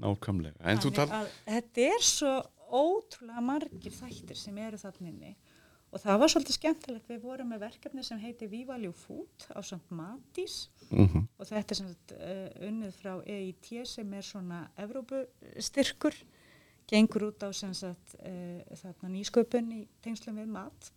[0.00, 0.74] Nákvæmlega.
[0.96, 1.30] Tal...
[1.44, 2.34] þetta er svo
[2.70, 5.34] ótrúlega margir þættir sem eru þannig
[5.90, 7.08] og það var svolítið skemmtilegt.
[7.10, 10.68] Við vorum með verkefni sem heiti Vivaljú Food á samt Matís.
[10.90, 16.14] Mm og þetta er sagt, uh, unnið frá EIT sem er svona Evrópustyrkur.
[16.90, 20.92] Gengur út á sagt, uh, þarna nýsköpun í tengslum við mat.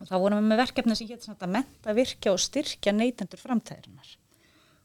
[0.00, 4.16] Og þá vorum við með verkefni sem hétt að menta, virkja og styrkja neytendur framtæðirinnar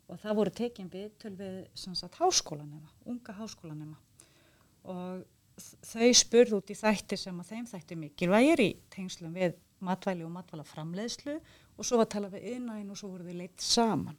[0.10, 3.98] og það voru tekin viðtöl við sem sagt háskólanema, unga háskólanema.
[4.90, 5.26] Og
[5.86, 10.34] þau spurðu út í þættir sem að þeim þætti mikilvægir í tengslum við matvæli og
[10.34, 14.18] matvæla framleiðslu og svo var að tala við yðnaðin og svo voru þau leitt saman.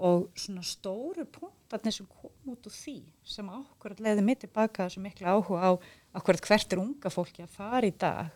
[0.00, 2.98] Og svona stóru punktarnir sem kom út úr því
[3.34, 5.70] sem okkur leiði mitt tilbaka þessu miklu áhuga á
[6.20, 8.30] okkur hvert er unga fólki að fara í dag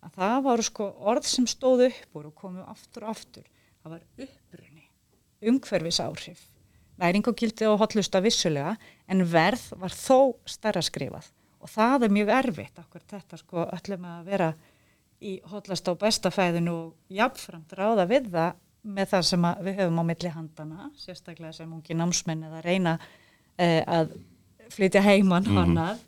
[0.00, 3.44] að það voru sko orð sem stóðu upp úr og komu aftur og aftur.
[3.82, 4.69] Það var upprunni
[5.40, 6.50] umhverfis áhrif
[7.00, 8.76] næring og hotlusta vissulega
[9.08, 11.30] en verð var þó starra skrifað.
[11.60, 14.50] Og það er mjög erfitt okkur þetta sko öllum að vera
[15.20, 20.00] í hotlasta og besta fæðinu og jafnframt ráða við það með það sem við höfum
[20.00, 22.94] á milli handana sérstaklega sem ungi námsmenn eða reyna
[23.60, 24.14] eh, að
[24.72, 25.98] flytja heimann mm -hmm.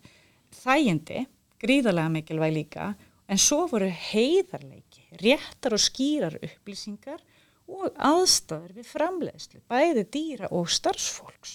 [0.63, 1.25] þægindi,
[1.61, 2.95] gríðarlega mikilvæg líka
[3.27, 7.21] en svo voru heiðarleiki réttar og skýrar upplýsingar
[7.71, 11.53] og aðstæður við framleiðslu, bæði dýra og starfsfólks.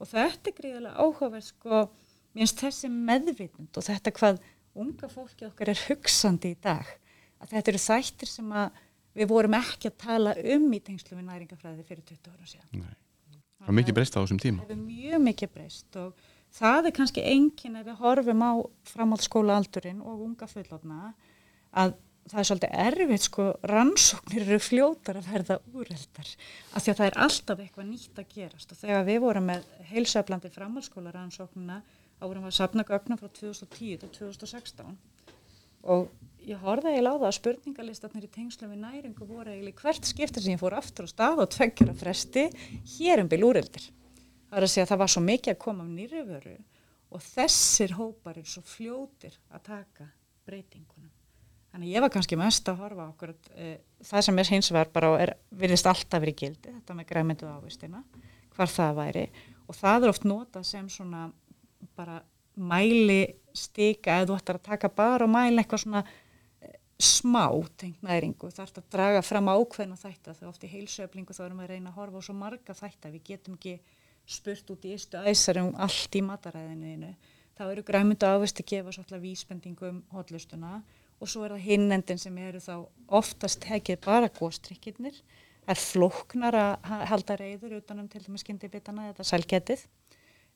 [0.00, 1.80] Og þetta er gríðarlega áhugaverð sko,
[2.36, 4.42] minnst þessi meðvitund og þetta hvað
[4.76, 6.86] unga fólki okkar er hugsandi í dag.
[7.40, 8.54] Að þetta eru þættir sem
[9.16, 12.70] við vorum ekki að tala um í tengslu við næringafræði fyrir 20 ára síðan.
[12.84, 12.94] Nei.
[13.56, 14.64] Það var mikið breyst á þessum tíma.
[14.64, 18.52] Það hefur mjög mikið breyst og það er kannski enginn ef við horfum á
[18.92, 21.14] framhaldsskóla aldurinn og unga fullotna
[21.76, 21.96] að
[22.30, 26.30] það er svolítið erfitt sko rannsóknir eru fljótar að verða úreldar
[26.72, 28.72] af því að það er alltaf eitthvað nýtt að gerast.
[28.72, 31.80] Og þegar við vorum með heilsöflandi framhaldsskóla rannsóknina
[32.20, 34.96] árum að sapna gögna frá 2010 til 2016
[35.86, 36.08] og
[36.46, 40.42] ég horfði eiginlega á það að spurningalistarnir í tengslu við næringu voru eiginlega hvert skiptir
[40.42, 42.46] sem ég fór aftur á stað og tveggjur að fresti
[42.96, 43.90] hér um byrj úreldir.
[44.46, 46.56] Það er að segja að það var svo mikið að koma af nýri vöru
[47.14, 50.08] og þessir hópar er svo fljótir að taka
[50.46, 51.15] breytingunum
[51.76, 53.72] Þannig ég var kannski mest að horfa okkur uh,
[54.08, 58.00] það sem er hins vegar bara er, virðist alltaf verið gildi, þetta með græmyndu ávistina,
[58.56, 59.24] hvar það væri.
[59.68, 61.26] Og það er oft nota sem svona
[61.98, 62.16] bara
[62.56, 63.20] mæli
[63.52, 67.44] stika eða þú ættir að taka bara og mæli eitthvað svona uh, smá
[67.76, 71.60] tengt næringu, það ert að draga fram ákveðna þætti þegar oft í heilsöflingu þá erum
[71.60, 73.78] við að reyna að horfa á svo marga þætti við getum ekki
[74.24, 77.12] spurt út í eistu æsar um allt í mataræðinu.
[77.56, 80.78] Þá eru græmyndu ávist að gefa svolítið vísbendingum um hotlustuna
[81.20, 82.74] og svo er það hinnendin sem eru þá
[83.18, 85.18] oftast hekið bara góðstrykkirnir
[85.66, 89.82] er flóknar að halda reyður utanum til dæmis skyndibitana eða sælgetið.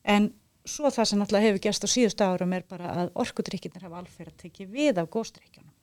[0.07, 0.29] En
[0.63, 4.29] svo það sem alltaf hefur gerst á síðustu árum er bara að orkudrykkirnir hafa alfer
[4.29, 5.73] að tekja við af góðstrykkjunum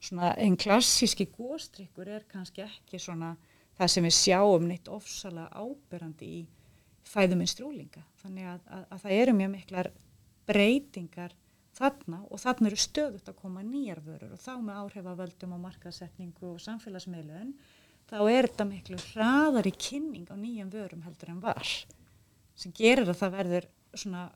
[0.00, 3.34] svona einn klassíski góðstrykkur er kannski ekki svona
[3.76, 6.42] það sem við sjáum neitt ofsalega áberandi í
[7.06, 9.90] fæðuminstrúlinga þannig að, að, að það eru mjög miklar
[10.46, 11.36] breytingar
[11.76, 16.54] þarna og þarna eru stöðut að koma nýjar vörur og þá með áhrifavöldum og markasetningu
[16.54, 17.52] og samfélagsmeilun
[18.08, 21.72] þá er þetta miklu hraðar í kynning á nýjum vörum heldur en var
[22.56, 24.26] sem gerir að það verður svona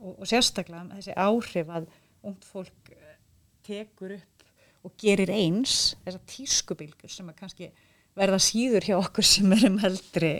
[0.00, 1.88] og, og sérstaklega þessi áhrif að
[2.26, 3.18] ungt fólk eh,
[3.66, 4.48] tekur upp
[4.86, 7.70] og gerir eins þessar tískubilgur sem að kannski
[8.16, 10.34] verða síður hjá okkur sem erum heldri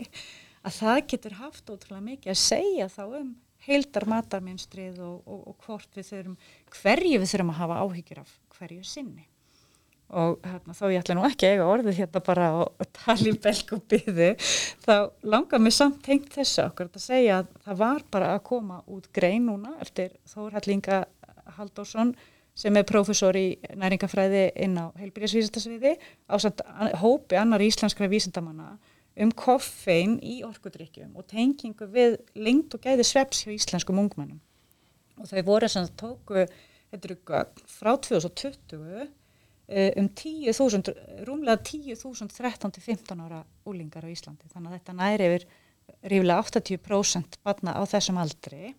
[0.67, 5.65] að það getur haft ótrúlega mikið að segja þá um heildar matarminstrið og, og, og
[5.65, 6.37] hvort við þurfum,
[6.77, 9.27] hverju við þurfum að hafa áhyggjur af hverju sinni.
[10.07, 13.33] Og hérna, þá ég ætla nú ekki að eiga orðið hérna bara og tala í
[13.43, 14.29] belg og byði,
[14.85, 14.93] þá
[15.27, 19.09] langar mér samt tengt þessu okkur að segja að það var bara að koma út
[19.11, 21.01] grein núna eftir Þór Hallinga
[21.57, 22.15] Haldósson
[22.57, 25.97] sem er profesor í næringafræði inn á heilbyrjasvísindasviði
[26.31, 26.35] á
[27.03, 28.77] hópi annar íslenskra vísindamanna
[29.23, 34.41] um koffein í orkudrykkjum og tengingu við lengt og gæði sveps hjá íslenskum ungmennum.
[35.17, 36.43] Og þau voru sem það tóku,
[36.91, 37.17] þetta eru
[37.71, 39.07] frá 2020
[39.67, 40.93] eh, um 10.000,
[41.27, 44.49] rúmlega 10.000 13-15 ára úlingar á Íslandi.
[44.53, 45.47] Þannig að þetta næri yfir
[46.03, 48.75] rífilega 80% barna á þessum aldri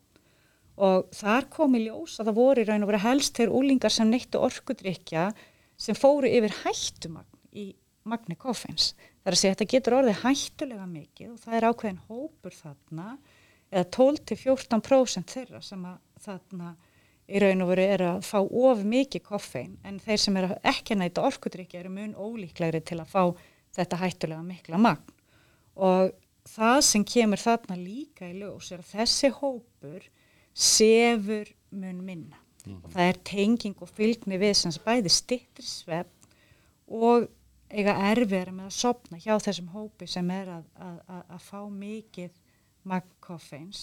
[0.78, 3.94] og þar kom í ljós að það voru í raun og verið helst þegar úlingar
[3.94, 5.24] sem neittu orkudrykja
[5.78, 7.26] sem fóru yfir hættumagn
[7.58, 7.72] í
[8.08, 8.92] magni koffeins.
[9.22, 12.58] Það er að segja að þetta getur orðið hættulega mikið og það er ákveðin hópur
[12.58, 13.08] þarna
[13.68, 16.76] eða 12-14% þeirra sem að þarna
[17.28, 20.96] í raun og veru er að fá of mikið koffein en þeir sem er ekki
[20.96, 23.22] næta orkudrykja eru mun ólíklegri til að fá
[23.76, 25.16] þetta hættulega mikla magn
[25.76, 26.14] og
[26.48, 30.06] það sem kemur þarna líka í ljós er að þessi hópur
[30.56, 32.84] sefur mun minna mm -hmm.
[32.84, 36.14] og það er tenging og fylgni við sem bæði stittir svepp
[36.88, 37.28] og
[37.70, 41.60] eiga erfiðar með að sopna hjá þessum hópi sem er að, að, að, að fá
[41.68, 42.32] mikið
[42.88, 43.82] magn koffeins.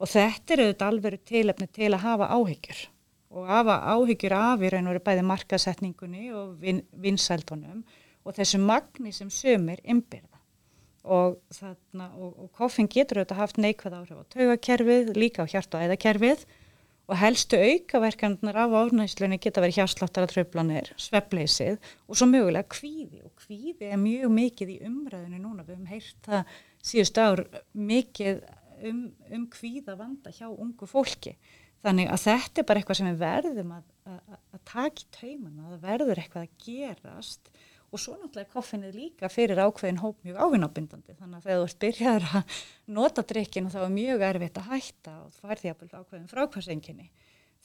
[0.00, 2.82] Og þetta er auðvitað alveg tilöfni til að hafa áhyggjur.
[3.30, 7.82] Og hafa áhyggjur af í raun og veru bæði markasetningunni og vin, vinsældunum
[8.24, 10.40] og þessu magni sem sömur ymbirða
[11.04, 15.86] og, og, og koffin getur auðvitað haft neikvæð áhrif á taugakerfið, líka á hjart- og
[15.86, 16.44] æðakerfið
[17.10, 23.24] og helstu aukaverkandunar af ánægslunni geta verið hjásláttar að tröflanir, svepleysið og svo mögulega kvíði.
[23.26, 26.54] Og kvíði er mjög mikið í umræðinu núna, við hefum heyrt það
[26.90, 27.42] síðust ár
[27.74, 28.44] mikið
[28.86, 29.02] um,
[29.34, 31.34] um kvíða vanda hjá ungu fólki.
[31.82, 35.66] Þannig að þetta er bara eitthvað sem við verðum að, að, að taka í taumana,
[35.66, 37.52] að það verður eitthvað að gerast
[37.90, 41.16] og svo náttúrulega koffinnið líka fyrir ákveðin hóp mjög ávinnabindandi.
[41.18, 42.60] Þannig að þegar þú ert byrjaður að
[43.00, 47.10] nota drikkinu þá er mjög erfitt að hætta og því að ákveðin frákvæmsenginni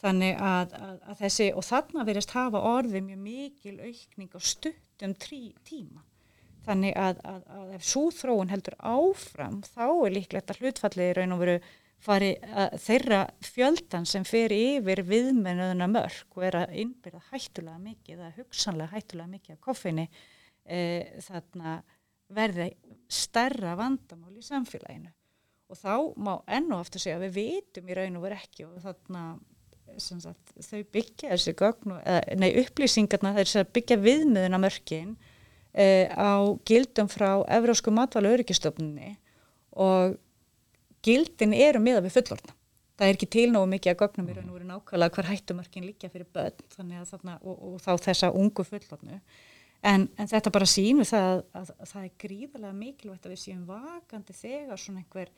[0.01, 5.15] þannig að, að, að þessi og þarna verist hafa orði mjög mikil aukning á stuttum
[5.21, 6.03] trí, tíma.
[6.65, 11.35] Þannig að, að ef svo þróun heldur áfram þá er líklegt að hlutfallið í raun
[11.35, 11.57] og veru
[12.05, 12.31] fari
[12.81, 18.93] þeirra fjöldan sem fer yfir viðmennuðuna mörg og er að innbyrða hættulega mikið eða hugsanlega
[18.93, 20.05] hættulega mikið af koffini
[20.65, 20.79] e,
[21.25, 21.79] þarna
[22.35, 22.71] verði
[23.11, 25.11] stærra vandamál í samfélaginu.
[25.69, 28.79] Og þá má ennu aftur segja að við vitum í raun og veru ekki og
[28.83, 29.25] þarna
[30.01, 36.33] sagt, þau byggja þessi gögn, eða, nei upplýsingarna þess að byggja viðmiðuna mörgin uh, á
[36.67, 39.15] gildum frá Evrósku matvæla öryggistofnunni
[39.75, 40.17] og
[41.05, 42.55] gildin eru miða við fullorðna.
[42.95, 45.87] Það er ekki til nógu mikið að gögnum í raun og veru nákvæmlega hver hættumörkin
[45.89, 49.19] líka fyrir börn þarna og, og þá þessa ungu fullorðnu.
[49.85, 53.41] En, en þetta bara sínur það að, að, að það er gríðarlega mikilvægt að við
[53.43, 55.33] séum vakandi þegar svona einhver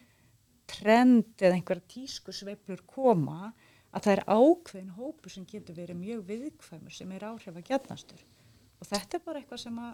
[0.67, 3.51] trend eða einhver tísku sveiflur koma
[3.91, 8.23] að það er ákveðin hópu sem getur verið mjög viðkvæmur sem er áhrif að gætnastur.
[8.77, 9.93] Og þetta er bara eitthvað sem að,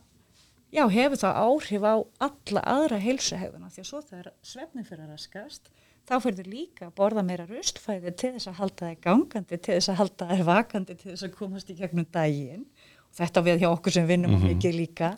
[0.74, 1.96] já, hefur það áhrif á
[2.28, 5.72] alla aðra heilsuhegðuna því að svo það er svefnin fyrir að raskast
[6.08, 9.92] þá fyrir líka að borða meira rustfæði til þess að halda þær gangandi, til þess
[9.92, 12.66] að halda þær vakandi, til þess að komast í gegnum daginn.
[13.08, 14.56] Og þetta við hjá okkur sem vinnum mm -hmm.
[14.56, 15.14] mikið líka.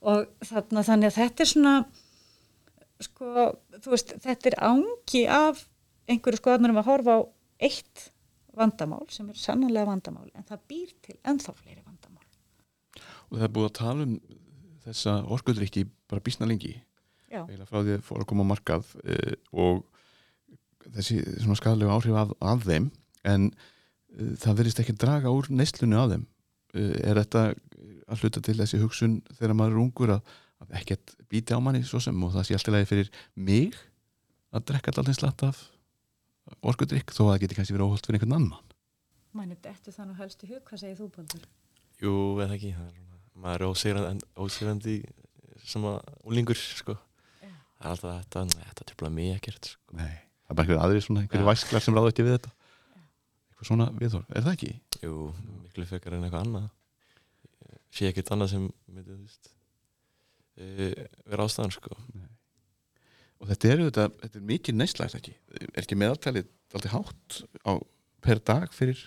[0.00, 1.74] Og þarna, þannig að þetta er svona
[3.02, 3.48] sko,
[3.82, 5.66] þú veist, þetta er ángi af
[6.08, 7.20] einhverju skoðanum að horfa á
[7.58, 8.10] eitt
[8.58, 12.26] vandamál sem er sannlega vandamál en það býr til ennþá fleiri vandamál.
[13.30, 14.20] Og það er búið að tala um
[14.88, 16.74] þessa orkuðriki bara bísna lengi.
[17.28, 19.82] Eða frá því að fóra að koma á markað uh, og
[20.96, 22.88] þessi svona skadlega áhrif af, af þeim
[23.28, 26.26] en uh, það verðist ekki draga úr neistlunni af þeim.
[26.72, 27.44] Uh, er þetta
[28.08, 30.32] að hluta til þessi hugsun þegar maður er ungur að,
[30.64, 33.76] að ekkert bíti á manni svo sem og það sé alltaf leiði fyrir mig
[34.56, 35.60] að drekka alltaf slatt af
[36.64, 38.74] orkudrykk þó að það geti kannski verið óholt fyrir einhvern annan?
[39.36, 41.44] Mænir þetta þannig helst í hug, hvað segir þú Baldur?
[42.00, 42.72] Jú, eða ekki?
[42.72, 44.96] Er, maður er ósýrandi
[45.68, 46.96] sem að úlingur sko.
[47.38, 49.98] það er alltaf þetta, þetta trefla mig ekkert sko.
[49.98, 52.50] Nei það er bara einhverju aðri svona, einhverju væsklar sem ráða ekki við þetta
[53.48, 54.70] eitthvað svona viðhór, er það ekki?
[55.02, 55.16] Jú,
[55.66, 56.68] miklu fekar en eitthvað annað
[57.98, 59.50] sé ekkert annað sem myndi, þú veist
[60.56, 62.30] e, vera ástæðan sko Nei.
[63.42, 65.36] og þetta er, þetta, þetta er mikið neistlægt ekki
[65.68, 67.72] er ekki meðaltalið alltaf hátt á,
[68.24, 69.04] per dag fyrir,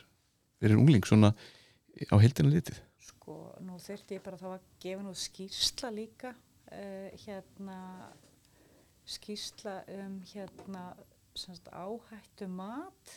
[0.62, 2.78] fyrir ungling svona á heildina litið
[3.86, 7.80] þurfti ég bara þá að gefa nú skýrsla líka uh, hérna
[9.10, 10.86] skýrsla um hérna
[11.72, 13.14] áhættu mat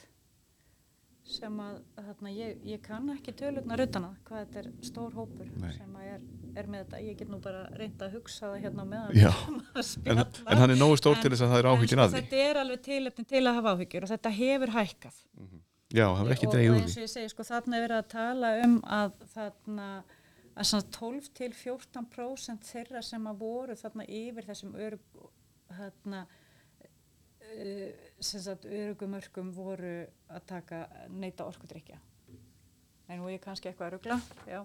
[1.25, 5.49] sem að þarna, ég, ég kann ekki tölurnar utan að hvað þetta er stór hópur
[5.57, 5.71] Nei.
[5.73, 6.25] sem að er,
[6.61, 7.01] er með þetta.
[7.07, 9.63] Ég get nú bara reynda að hugsa það hérna meðan
[10.13, 12.21] en, en hann er nógu stór til þess að það er áhyggjur að því.
[12.21, 15.23] þetta er alveg tilöfni til að hafa áhyggjur og þetta hefur hækkað.
[15.39, 15.65] Mm -hmm.
[15.97, 19.89] já, og eins og ég segi, sko, þarna er verið að tala um að þarna
[20.55, 25.01] að 12 til 14% þeirra sem að voru þarna yfir þessum örug
[25.75, 26.27] þarna
[27.55, 27.93] Eh,
[28.65, 31.99] örugumörkum voru að taka neyta orkudrykja
[33.05, 34.17] en nú er ég kannski eitthvað að ruggla
[34.49, 34.61] já.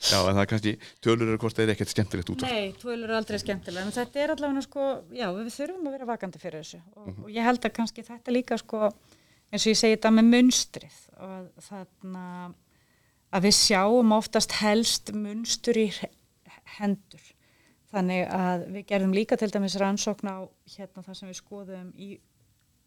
[0.00, 0.72] Já, en það er kannski,
[1.04, 4.22] tölur eru hvort það er ekkert skemmtilegt út Nei, tölur eru aldrei skemmtilega en þetta
[4.22, 6.80] er allavega sko, já, við þurfum að vera vakandi fyrir þessu.
[6.94, 7.26] Og, mm -hmm.
[7.26, 8.80] og ég held að kannski þetta líka sko,
[9.52, 12.24] eins og ég segi þetta með munstrið og þarna
[13.30, 15.90] að við sjáum oftast helst munstur í
[16.78, 17.30] hendur
[17.90, 20.38] Þannig að við gerðum líka til dæmis rannsókn á
[20.76, 22.10] hérna það sem við skoðum í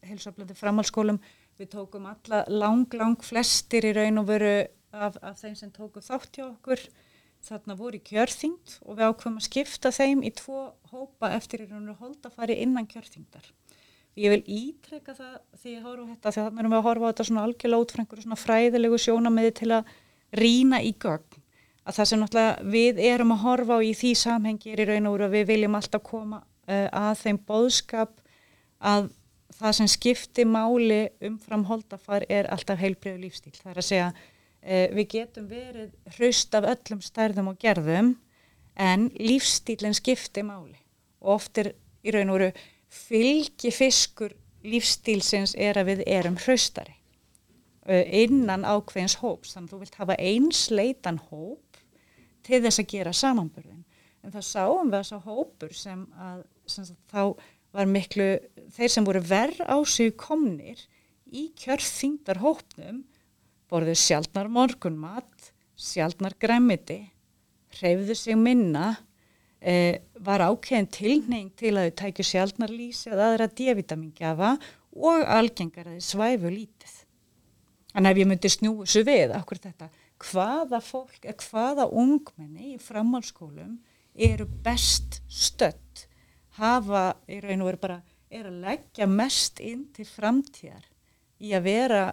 [0.08, 1.20] heilsaflöndi framhalskólum.
[1.60, 4.54] Við tókum alla lang, lang flestir í raun og veru
[4.96, 6.86] af, af þeim sem tóku þátt hjá okkur.
[7.44, 11.92] Þarna voru kjörþyngd og við ákveðum að skipta þeim í tvo hópa eftir í raun
[11.92, 13.52] og holdafari innan kjörþyngdar.
[14.16, 17.04] Ég vil ítreka það því ég horfa þetta, því að þannig erum við að horfa
[17.04, 17.44] á þetta svona
[17.92, 19.94] frá einhverju svona fræðilegu sjónamiði til að
[20.38, 21.42] rína í gögn.
[21.84, 25.10] Að það sem náttúrulega við erum að horfa á í því samhengi er í raun
[25.10, 28.14] og úr að við viljum alltaf koma uh, að þeim bóðskap
[28.80, 29.10] að
[29.54, 33.56] það sem skipti máli umfram holdafar er alltaf heilbriðu lífstíl.
[33.58, 38.16] Það er að segja uh, við getum verið hraust af öllum stærðum og gerðum
[38.80, 40.80] en lífstílinn skipti máli.
[41.20, 44.32] Og oft er í raun og úr fylgi fiskur
[44.64, 46.96] lífstílsins er að við erum hraustari
[47.88, 49.56] innan ákveðins hóps.
[49.56, 51.82] Þannig að þú vilt hafa einsleitan hóp
[52.44, 53.84] til þess að gera samanbörðin.
[54.24, 57.36] En það sáum við þess að hópur sem að sem þá
[57.74, 58.28] var miklu,
[58.76, 60.80] þeir sem voru verð á sig komnir
[61.34, 63.02] í kjörþingdar hópnum
[63.72, 67.00] borðið sjálfnar morgunmat, sjálfnar græmiti,
[67.80, 68.98] hreyfðu sig minna,
[69.60, 74.60] eh, var ákveðin tilning til að þau tækju sjálfnar lísi eða aðra D-vitamingafa
[74.94, 76.93] og algengar að þau svæfu lítið.
[77.94, 79.90] Þannig ef ég myndi snjú þessu við, okkur þetta,
[80.24, 83.78] hvaða fólk, hvaða ungmenni í framhalskólum
[84.14, 86.08] eru best stött
[86.58, 88.02] hafa í raun og veru bara
[88.34, 90.86] er að leggja mest inn til framtíðar
[91.44, 92.04] í að vera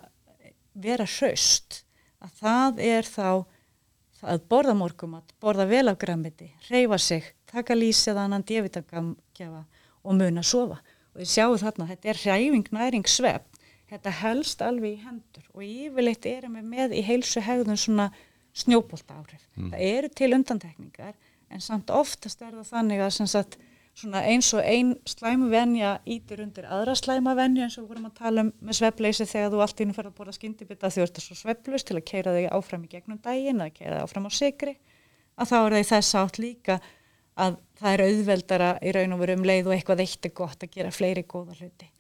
[0.74, 1.83] vera hraust.
[2.20, 3.28] Að það er þá
[4.20, 9.62] að borða morgum að borða vel af græmiti reyfa sig, taka lísið annan djevitangjafa
[10.05, 10.81] og muna að sofa.
[11.14, 13.49] Og þið sjáu þarna, þetta er hræfing næring svepp
[13.91, 18.11] þetta helst alveg í hendur og yfirleitt erum við með í heilsu hegðun svona
[18.57, 19.43] snjóbolta áhrif.
[19.57, 21.16] Það eru til undantekningar
[21.51, 23.59] en samt oftast er það þannig að sagt,
[24.01, 28.20] eins og ein slæmu venja ítir undir aðra slæma venja eins og við vorum að
[28.22, 31.20] tala um með svefleysi þegar þú allt ínum fyrir að borða skyndibita því þú ert
[31.24, 34.32] svo sveflust til að keira þig áfram í gegnum daginn eða keira þig áfram á
[34.32, 34.76] sigri
[35.36, 36.80] að þá er það í þess átt líka
[37.41, 40.64] að það er auðveldara í raun og veru um leið og eitthvað eitt er gott
[40.64, 41.91] að gera fleiri góða hluti.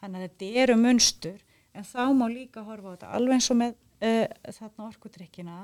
[0.00, 1.44] Þannig að þetta eru munstur
[1.76, 4.26] en þá má líka horfa á þetta alveg eins og með uh,
[4.58, 5.60] þarna orkutrykkina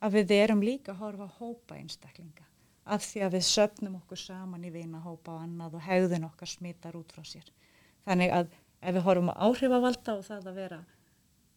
[0.00, 2.46] að við erum líka að horfa á hópa einstaklinga
[2.90, 6.50] af því að við söfnum okkur saman í vina hópa og annað og hegðun okkar
[6.50, 7.50] smittar út frá sér.
[8.08, 8.48] Þannig að
[8.80, 10.80] ef við horfum á áhrifavalda og það að vera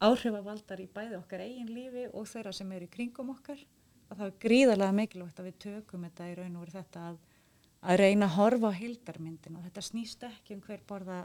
[0.03, 3.61] áhrifavaldar í bæði okkar eigin lífi og þeirra sem eru í kringum okkar
[4.09, 7.19] að það er gríðarlega mikilvægt að við tökum þetta í raun og veru þetta að,
[7.83, 11.19] að reyna að horfa á hildarmyndin og þetta snýst ekki um hver borða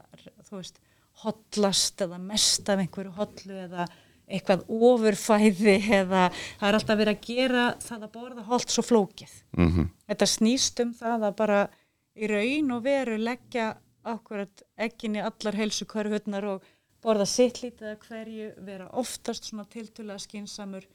[0.48, 0.80] þú veist,
[1.22, 3.86] hotlast eða mest af einhverju hotlu eða
[4.28, 9.34] eitthvað ofurfæði eða það er alltaf verið að gera það að borða holt svo flókið.
[9.56, 9.86] Mm -hmm.
[10.09, 11.61] Þetta snýst um það að bara
[12.14, 16.62] í raun og veru leggja akkurat ekkinni allar heilsu körfurnar og
[17.02, 20.86] borða sitt lítið að hverju, vera oftast svona tiltulega skinsamur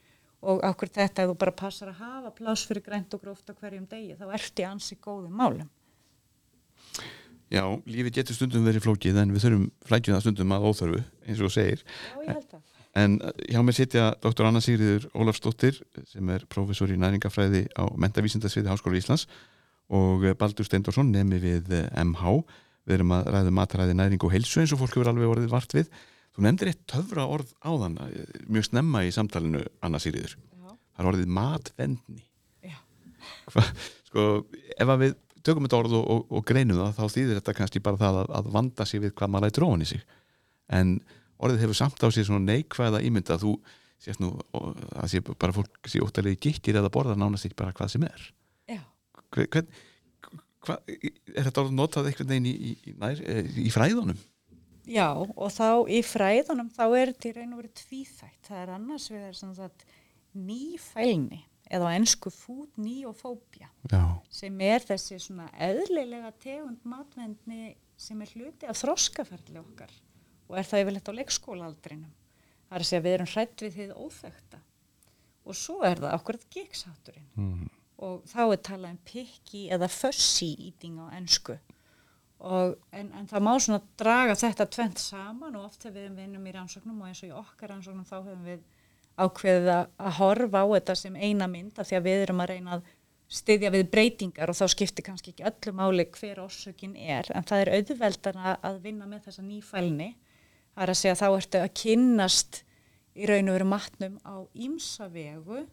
[0.50, 3.54] og akkur þetta ef þú bara passar að hafa pláss fyrir grænt og gróft á
[3.56, 5.70] hverjum degi þá ert í ansi góðum málum.
[7.52, 11.42] Já, lífið getur stundum verið flókið en við þurfum flækjum það stundum að óþörfu eins
[11.44, 11.84] og segir.
[12.24, 12.54] Já, ég.
[12.94, 14.46] En uh, hjá mér sitja dr.
[14.46, 15.80] Anna Sigriður Ólafsdóttir
[16.10, 19.26] sem er prófessor í næringafræði á mentavísindasviði Háskóla Íslands
[19.90, 22.36] og uh, Baldur Steindorsson nemi við MH.
[22.84, 25.74] Við erum að ræða mataræði næring og heilsu eins og fólk hefur alveg orðið vart
[25.74, 25.90] við.
[26.34, 27.98] Þú nefndir eitt töfra orð áðan
[28.50, 30.34] mjög snemma í samtalenu Anna Sigriður.
[30.34, 30.72] Já.
[30.72, 32.24] Það er orðið matvendni.
[33.52, 33.62] Hva,
[34.08, 34.24] sko,
[34.74, 35.14] ef að við
[35.44, 38.34] tökum þetta orð og, og, og greinum það þá þýðir þetta kannski bara það að,
[38.40, 40.04] að vanda sig við hvað maður lætur ofan í sig.
[40.72, 40.94] En
[41.44, 43.56] orðið hefur samt á sig svona neikvæða ímynda þú
[44.04, 47.94] sést nú að sé bara fólk sé óttalegi gittir eða borða nánast ekki bara hvað
[47.94, 48.24] sem er
[49.34, 49.68] hvern,
[50.64, 53.20] hva, er þetta orðið notað einhvern veginn í, í, í, nær,
[53.64, 54.20] í fræðunum?
[54.84, 58.40] Já, og þá í fræðunum þá er þetta í raun og verið tvíþætt.
[58.48, 59.84] Það er annars við erum svona að
[60.44, 61.40] nýfælni
[61.74, 63.70] eða ennsku fút nýofóbia
[64.28, 69.94] sem er þessi svona eðlilega tegund matvendni sem er hluti af þroskaferðli okkar
[70.50, 72.12] og er það yfirleitt á leikskólaaldrinum.
[72.68, 74.60] Það er að segja að við erum hrætt við því óþekta
[75.44, 77.64] og svo er það okkur gikshátturinn mm.
[78.04, 81.56] og þá er talað um picky eða fussy eating á ennsku
[82.44, 86.46] og en, en það má svona draga þetta tvent saman og oft hefur við vinnum
[86.46, 88.60] í rannsóknum og eins og í okkar rannsóknum þá hefum við
[89.14, 92.76] ákveðið að, horfa á þetta sem eina mynd af því að við erum að reyna
[92.76, 92.92] að
[93.34, 97.30] styðja við breytingar og þá skiptir kannski ekki öllu máli hver orsökin er.
[97.34, 100.10] En það er auðveldar að vinna með þessa nýfælni.
[100.74, 102.60] Það er að segja þá ertu að kynnast
[103.14, 104.36] í raun og veru matnum á
[104.66, 105.64] ímsa vegu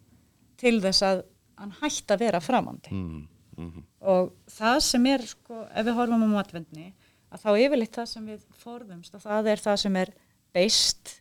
[0.61, 1.23] til þess að
[1.61, 2.93] hann hætti að vera framandi.
[2.93, 3.21] Mm.
[3.61, 6.87] Mm og það sem er sko, ef við horfum á matvendni
[7.31, 10.11] að þá yfirleitt það sem við forðumst og það er það sem er
[10.51, 11.11] beist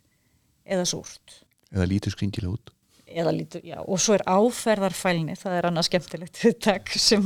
[0.65, 1.35] eða súrt.
[1.71, 2.73] Eða lítur skringilega út.
[3.11, 7.25] Eða lítur, já, og svo er áferðarfælni það er annað skemmtilegt hugtak sem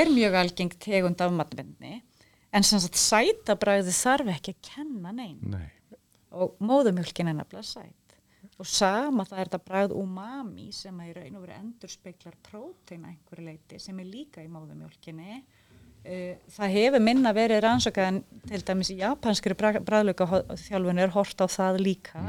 [0.00, 2.00] er mjög algeng tegund af matvendni
[2.54, 5.66] en sem sagt sætabræði þarf ekki að kenna neinn Nei.
[6.30, 7.99] og móðumjölkin er nefnilega sæt
[8.60, 12.36] og sama það er þetta bræð umami sem að í raun og veru endur speiklar
[12.44, 15.40] prótein að einhverju leiti sem er líka í móðumjölkinni
[16.04, 21.44] uh, það hefur minna verið rannsakað en til dæmis í japanskri bræðluga þjálfun er hort
[21.44, 22.24] á það líka.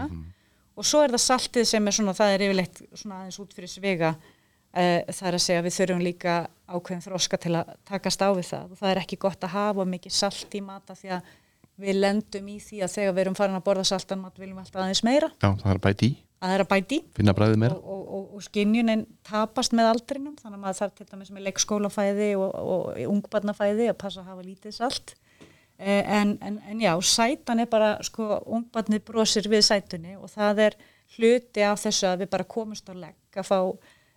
[0.80, 3.72] Og svo er það saltið sem er svona það er yfirleitt svona aðeins út fyrir
[3.72, 4.16] svega.
[4.72, 6.36] Uh, það er að segja við þurfum líka
[6.72, 8.70] ákveðin þróska til að takast á við það.
[8.72, 11.34] Og það er ekki gott að hafa mikið salt í mata því að
[11.80, 14.66] við lendum í því að þegar við erum farin að borða saltan mat viljum við
[14.66, 15.32] alltaf aðeins meira.
[15.42, 17.06] Já, það er að bæti í, að að bæti í.
[17.18, 17.78] Finna bræðið meira.
[17.80, 21.48] Og, og, og, og skinjunin tapast með aldrinum þannig að maður þarf til dæmis með
[21.48, 25.16] leikskólafæði og, og ungbarnafæði að passa að hafa lítið salt.
[25.82, 30.68] Eh, en, en, en já, sætan er bara sko, ungbarnið brosir við sætunni og það
[30.68, 30.76] er
[31.16, 33.58] hluti af þessu að við bara komumst á legg að fá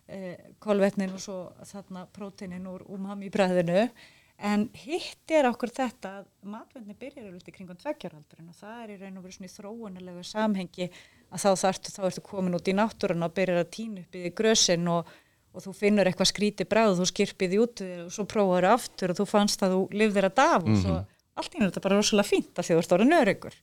[0.05, 3.87] eh, kolvetnin og svo þarna próteinin úr umham í bræðinu
[4.35, 8.89] En hitt er okkur þetta að matvendni byrjar alveg í kringum tveggjaraldurinn og það er
[8.91, 10.87] í raun og veru svona í þróunilegu samhengi
[11.31, 14.31] að þá þarftu, þá ertu komin út í náttúrun og byrjar að týna upp í
[14.35, 15.07] grösin og,
[15.55, 19.19] og þú finnur eitthvað skríti bráð, þú skirpið því út og svo prófaður aftur og
[19.21, 20.97] þú fannst að þú lifðir að daf og svo
[21.35, 23.57] allt í náttúrulega bara rosalega fínt að því þú ert ára nöryggur.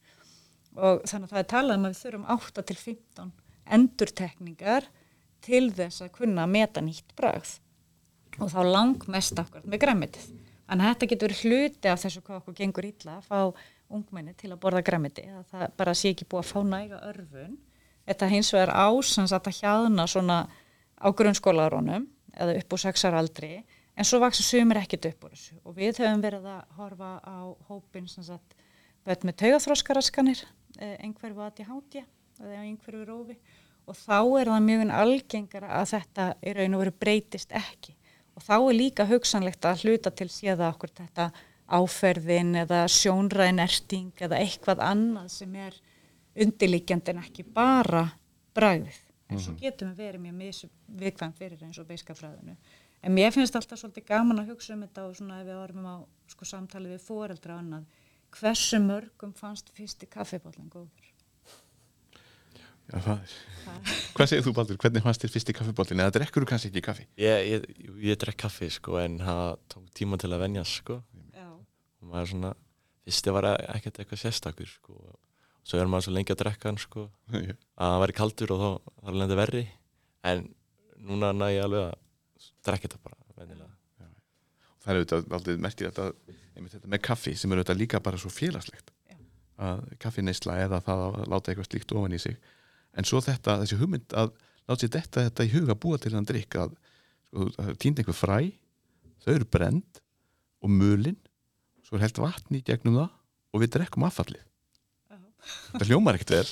[0.73, 3.33] Og þannig að það er talað um að við þurfum 8 til 15
[3.77, 4.89] endurtekningar
[5.45, 7.59] til þess að kunna meta nýtt bragð
[8.41, 10.27] og þá langmest akkurat með græmitið.
[10.73, 13.41] Þannig að þetta getur hluti af þessu hvað okkur gengur illa að fá
[13.93, 17.59] ungmenni til að borða græmiti, að það bara sé ekki búið að fá næga örfun.
[18.09, 20.39] Þetta hins vegar ásans að það hjáðna svona
[20.97, 25.61] á grunnskólarunum eða upp úr sexar aldri en svo vaksa sumir ekkit upp úr þessu.
[25.61, 27.37] Og við höfum verið að horfa á
[27.69, 28.57] hópin sem sagt
[29.05, 30.47] bætt með taugaþróskaraskanir
[30.81, 32.07] einhverfu aðti hátja
[32.41, 33.43] eða einhverfu rófi.
[33.85, 37.99] Og þá er það mjög algengara að þetta í raun og veru breytist ekki
[38.37, 41.31] og þá er líka hugsanlegt að hluta til séða okkur þetta
[41.73, 45.79] áferðin eða sjónræðinerting eða eitthvað annað sem er
[46.43, 48.07] undirlíkjandi en ekki bara
[48.57, 49.01] bræðið
[49.33, 49.61] en svo mhm.
[49.63, 50.73] getum við verið mjög
[51.03, 52.57] viðkvæm fyrir eins og beiskafræðinu.
[53.03, 55.89] En mér finnst alltaf svolítið gaman að hugsa um þetta og svona ef við orðum
[55.89, 55.97] á
[56.31, 57.89] sko, samtali við foreldra annað.
[58.33, 61.12] Hversu mörgum fannst fyrsti kaffibóllan góður
[62.91, 63.19] Já.
[64.13, 64.79] Hvað segir þú Baldur?
[64.83, 66.05] Hvernig fannst þér fyrst í kaffibóllinni?
[66.05, 67.07] Eða drekkur þú kannski ekki kaffi?
[67.21, 67.67] Ég, ég,
[68.05, 70.99] ég drekk kaffi sko en það tók tíma til að venja sko
[71.33, 71.47] Já.
[71.49, 72.53] og maður svona,
[73.07, 75.19] fyrsti var ekkert eitthvað sérstakur sko og
[75.67, 77.07] svo er maður svo lengi að drekka hann sko
[77.39, 79.65] að það væri kaldur og þá var það lendið verri
[80.33, 80.47] en
[81.03, 83.71] núna næ ég alveg að drekka þetta bara vennilega.
[84.83, 86.35] Það er auðvitað aldrei merkir þetta,
[86.75, 88.91] þetta með kaffi sem er auðvitað líka bara svo félagslegt
[89.63, 92.39] að kaffineysla eða það að láta eitthvað slíkt ofan í sig
[92.99, 94.33] en svo þetta, þessi hugmynd að
[94.69, 96.77] láta sér þetta, þetta í huga búa til hann drikk að
[97.27, 97.49] sko,
[97.83, 98.39] týnd einhver fræ
[99.25, 100.03] þau eru brend
[100.63, 101.19] og mulin
[101.83, 103.11] svo er held vatni í gegnum það
[103.53, 104.45] og við drekkum affallið
[105.13, 105.53] oh.
[105.75, 106.49] það hljómar ekkert vel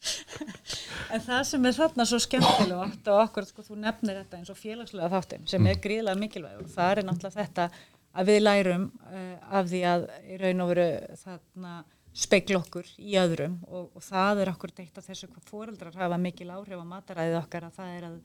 [1.10, 4.56] En það sem er þarna svo skemmtilegt og okkur, sko, þú nefnir þetta eins og
[4.56, 5.82] félagslega þáttum sem er mm.
[5.84, 7.66] gríðlega mikilvæg og það er náttúrulega þetta
[8.10, 10.86] að við lærum uh, af því að í raun og veru
[11.20, 11.74] þarna
[12.20, 16.18] speikla okkur í öðrum og, og það er okkur deitt af þessu hvað fóreldrar hafa
[16.20, 18.18] mikil áhrif á mataræðið okkar að það er að,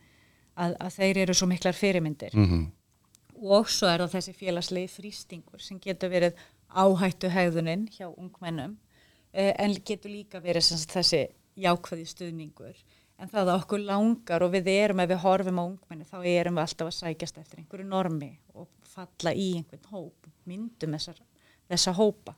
[0.65, 2.35] að, að þeir eru svo miklar fyrirmyndir.
[2.35, 2.65] Mm -hmm.
[3.55, 8.77] og svo er það þessi félagslegi frýstingur sem getur verið áhættu hegðuninn hjá ungmennum
[9.31, 12.75] eh, en getur líka verið þessi jákvæði stuðningur.
[13.17, 16.57] En það að okkur langar og við erum ef við horfum á ungmenni þá erum
[16.57, 21.21] við alltaf að sækjast eftir einhverju normi og falla í einhvern hóp myndum þessar,
[21.69, 22.35] þessa hópa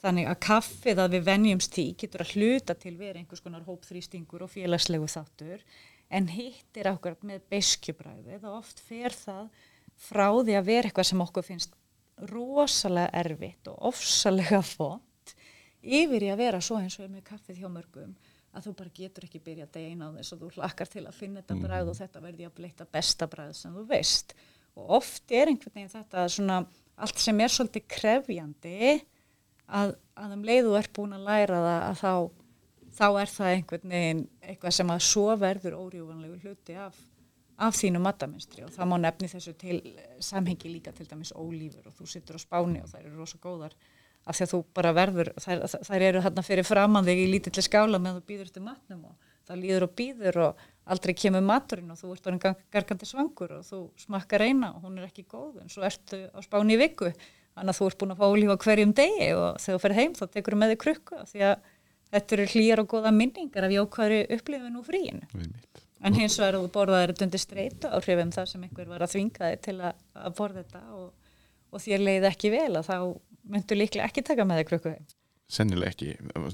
[0.00, 4.46] Þannig að kaffið að við venjumst því getur að hluta til verið einhvers konar hópþrýstingur
[4.46, 5.64] og félagslegu þáttur
[6.10, 9.50] en hittir ákveðat með beskjubræði þá oft fer það
[10.00, 11.76] frá því að vera eitthvað sem okkur finnst
[12.30, 15.34] rosalega erfitt og ofsalega fótt
[15.80, 18.16] yfir í að vera svo eins og er með kaffið hjá mörgum
[18.50, 21.16] að þú bara getur ekki byrja að degina á þess og þú hlakkar til að
[21.20, 22.00] finna þetta bræð og mm.
[22.00, 24.34] þetta verði að bleita besta bræð sem þú veist
[24.74, 26.58] og oft er einhvern veginn þetta svona
[27.00, 28.90] allt sem er svolítið krefjandi
[29.78, 32.12] að, að um leiðu er búin að læra það að þá,
[32.98, 36.98] þá er það einhvern veginn eitthvað sem að svo verður órjúvanlegu hluti af,
[37.60, 39.80] af þínu mataminstri og það má nefni þessu til
[40.30, 43.74] samhengi líka til dæmis ólífur og þú sittur á spáni og þær eru rosa góðar.
[44.28, 47.62] Af því að þú bara verður, þær, þær eru hérna fyrir framann þig í lítilli
[47.64, 51.92] skála meðan þú býður til matnum og það líður og býður og aldrei kemur maturinn
[51.94, 55.62] og þú ert orðin gargandi svangur og þú smakkar eina og hún er ekki góð
[55.62, 57.10] en svo ertu á spáni viku
[57.56, 60.16] Þannig að þú ert búin að fá lífa hverjum degi og þegar þú ferð heim
[60.16, 61.70] þá tekur þú með þig krukku því að
[62.10, 65.22] þetta eru hlýjar og goða minningar af jákvæðri upplifin og fríin.
[66.00, 69.64] En hins vegar þú borðaður undir streytu áhrifum það sem einhver var að þvinga þig
[69.66, 70.04] til að,
[70.38, 71.32] borða þetta og,
[71.70, 72.96] og þér leiði ekki vel að þá
[73.50, 75.10] myndur líklega ekki taka með þig krukku heim.
[75.50, 76.12] Sennileg ekki,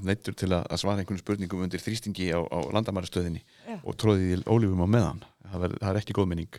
[0.09, 3.43] neittur til að svara einhvern spurningum undir þrýstingi á, á landamærastöðinni
[3.77, 5.21] og tróðið í ólífum á meðan.
[5.45, 6.57] Það, ver, það er ekki góð minning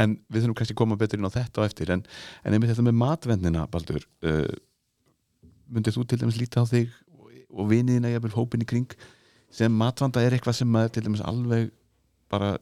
[0.00, 1.92] en við þurfum kannski að koma betur inn á þetta og eftir.
[1.94, 2.04] En,
[2.44, 4.54] en einmitt þetta með matvendina Baldur uh,
[5.70, 6.92] myndir þú til dæmis líta á þig
[7.54, 8.90] og viniðina ég vil hópin í kring
[9.54, 11.70] sem matvanda er eitthvað sem er til dæmis alveg
[12.32, 12.54] bara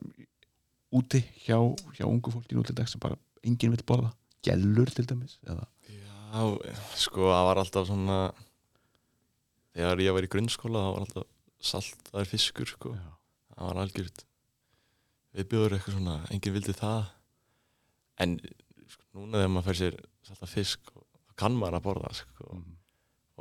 [0.93, 1.57] úti hjá,
[1.97, 4.13] hjá ungu fólki nú til dags sem bara enginn vil borða?
[4.45, 5.65] Gellur til dæmis eða?
[5.89, 6.43] Já,
[7.01, 8.19] sko það var alltaf svona
[9.73, 11.31] þegar ég var í grunnskóla það var alltaf
[11.63, 12.93] saltaður fiskur sko.
[13.53, 14.25] Það var algjört
[15.37, 17.07] við bjóður eitthvað svona, enginn vildi það.
[18.23, 22.49] En sko, núna þegar maður fær sér salta fisk þá kann maður að borða sko,
[22.57, 22.75] mm.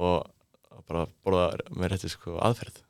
[0.07, 0.29] og,
[0.71, 2.83] og bara borða með rétti sko, aðferð.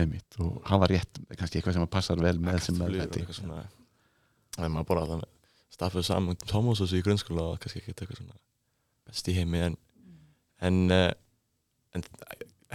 [0.00, 3.64] Einmitt, og hann var rétt, kannski eitthvað sem passar vel með sem með þetta
[4.54, 5.28] þegar maður borða það
[5.80, 8.38] staffuð saman um tómósósu í grunnskóla og kannski ekki eitthvað svona
[9.08, 9.76] best í heimi en,
[10.66, 11.10] en, uh,
[11.96, 12.04] en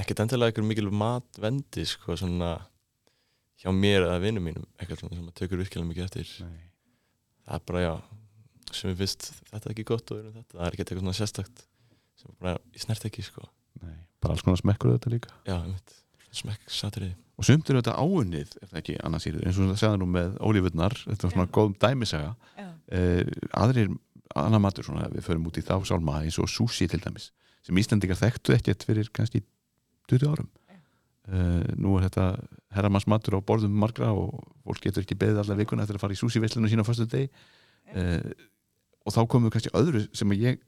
[0.02, 2.56] ekkert endilega eitthvað mikil matvendi sko svona
[3.62, 6.32] hjá mér eða vinnum mínum eitthvað svona sem maður tökur virkilega mikið eftir.
[6.46, 6.64] Nei.
[7.46, 7.94] það er bara já
[8.76, 11.68] sem við finnst þetta er ekki gott og þetta það er ekki eitthvað svona sérstakt
[12.20, 13.46] sem bara í snert ekki sko.
[13.84, 15.36] Nei, bara alls konar smekkur þetta líka.
[15.48, 15.60] Já,
[16.36, 19.80] smekk saturði og sumt er þetta áunnið, er það ekki annars íður eins og það
[19.82, 21.54] segða nú með ólífurnar þetta er svona já.
[21.58, 22.30] góðum dæmisaga.
[22.96, 23.90] Eh, aðrir,
[24.40, 27.32] annar matur svona við förum út í þá sálma eins og sushi til dæmis
[27.66, 29.42] sem Íslandikar þekktu ekkert fyrir kannski
[30.12, 30.50] 20 árum.
[31.26, 32.26] Uh, nú er þetta
[32.76, 36.20] herramannsmatur á borðum margra og fólk getur ekki beðið allar vikuna eftir að fara í
[36.20, 37.30] súsíveislinu sína á fyrstu degi
[37.96, 38.46] uh,
[39.06, 40.62] og þá komum við kannski öðru sem ég,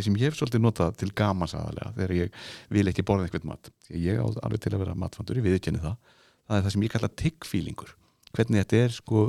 [0.00, 2.38] sem ég hef svolítið notað til gamans aðalega þegar ég
[2.72, 3.72] vil ekki borða eitthvað mat.
[3.92, 6.14] Ég á alveg til að vera matfandur, ég viðkenni það.
[6.46, 7.92] Það er það sem ég kalla tiggfílingur
[8.32, 9.26] hvernig þetta er sko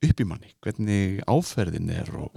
[0.00, 2.34] upp í manni, hvernig áferðin er og,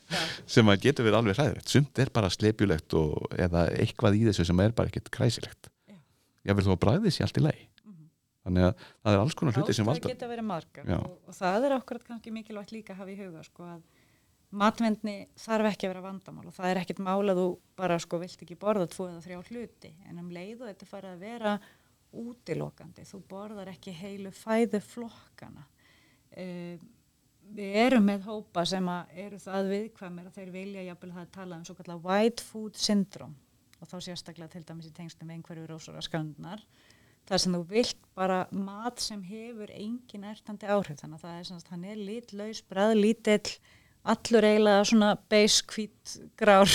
[0.54, 1.72] sem að getur verið alveg hræðilegt.
[1.74, 5.68] Sumt er bara slepjulegt og, eða eitthvað í þessu sem er bara ekkert kræsilegt
[6.48, 8.10] ég vil þó að bræði þessi allt í lei mm -hmm.
[8.44, 11.34] þannig að það er alls konar hluti sem valda það geta verið margar og, og
[11.40, 13.82] það er okkur kannski mikilvægt líka að hafa í huga sko, að
[14.50, 18.20] matvendni þarf ekki að vera vandamál og það er ekkert mál að þú bara sko
[18.22, 19.90] vilt ekki borða tvo eða þrjá hluti.
[20.10, 21.58] En um leiðu þetta farið að vera
[22.10, 25.68] útilokandi, þú borðar ekki heilu fæðu flokkana.
[26.40, 26.88] Um,
[27.54, 28.88] við erum með hópa sem
[29.18, 32.78] eru það viðkvæmir að þeir vilja jafnvel það að tala um svo kallar white food
[32.78, 33.49] syndrome
[33.80, 36.62] og þá sérstaklega til dæmis í tengstum einhverju rósara skandnar
[37.30, 40.98] það sem þú vilt bara mat sem hefur engin ertandi áhrif.
[41.00, 43.58] Þannig að það er hann er litlaus, bræðlítill
[44.10, 46.70] allur eiginlega svona beis hvít grár.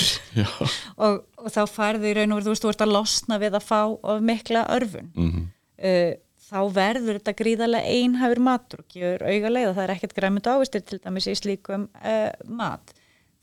[1.05, 3.57] Og, og þá farði í raun og verið þú veist, þú ert að losna við
[3.57, 5.47] að fá of mikla örfun mm -hmm.
[5.89, 6.13] uh,
[6.45, 10.47] þá verður þetta gríðarlega einhafur matur og gefur auga leið og það er ekkert græmund
[10.47, 12.94] ávistir til dæmis í slíkum uh, mat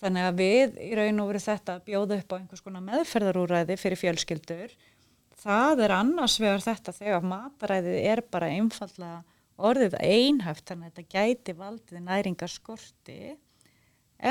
[0.02, 4.00] Þannig að við í raun og veru þetta bjóða upp á einhvers konar meðferðarúræði fyrir
[4.00, 4.72] fjölskyldur.
[5.42, 9.20] Það er annars vegar þetta þegar mataræðið er bara einfallega
[9.62, 13.20] orðið einhæft þannig að þetta gæti valdið næringarskorti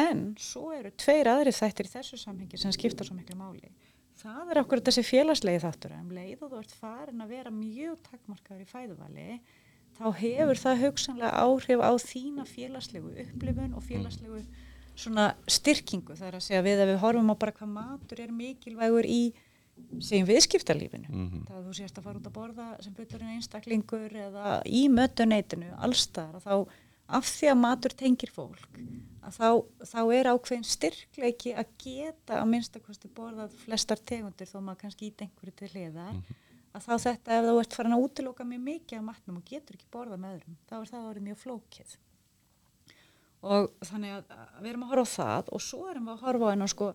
[0.02, 3.72] en svo eru tveir aðri þættir í þessu samhengi sem skipta svo miklu máli.
[4.22, 7.96] Það er okkur þessi félagslegi þáttur um leið og þú ert farin að vera mjög
[8.10, 9.30] takkmarkaður í fæðuvali
[9.98, 14.44] þá hefur það hugsanlega áhrif á þína félagslegu upplifun og félagslegu
[14.96, 18.32] svona styrkingu það er að segja við að við horfum á bara hvað matur er
[18.36, 19.22] mikilvægur í
[20.00, 21.44] segjum viðskiptarlífinu mm -hmm.
[21.48, 25.72] það að þú sést að fara út að borða sem fullurinn einstaklingur eða í mötuneitinu
[25.78, 26.56] allstar og þá
[27.08, 28.78] af því að matur tengir fólk
[29.22, 29.50] að þá,
[29.92, 35.22] þá er ákveðin styrkleiki að geta að minnstakosti borðað flestar tegundir þó maður kannski ít
[35.26, 36.40] einhverju til hliðar mm -hmm.
[36.74, 39.76] að þá þetta ef þú ert farin að útiloka mjög mikið af matnum og getur
[39.76, 41.98] ekki borðað með öðrum þá er það orðið mjög flókið
[43.42, 46.26] og þannig að, að við erum að horfa á það og svo erum við að
[46.28, 46.92] horfa á hennar sko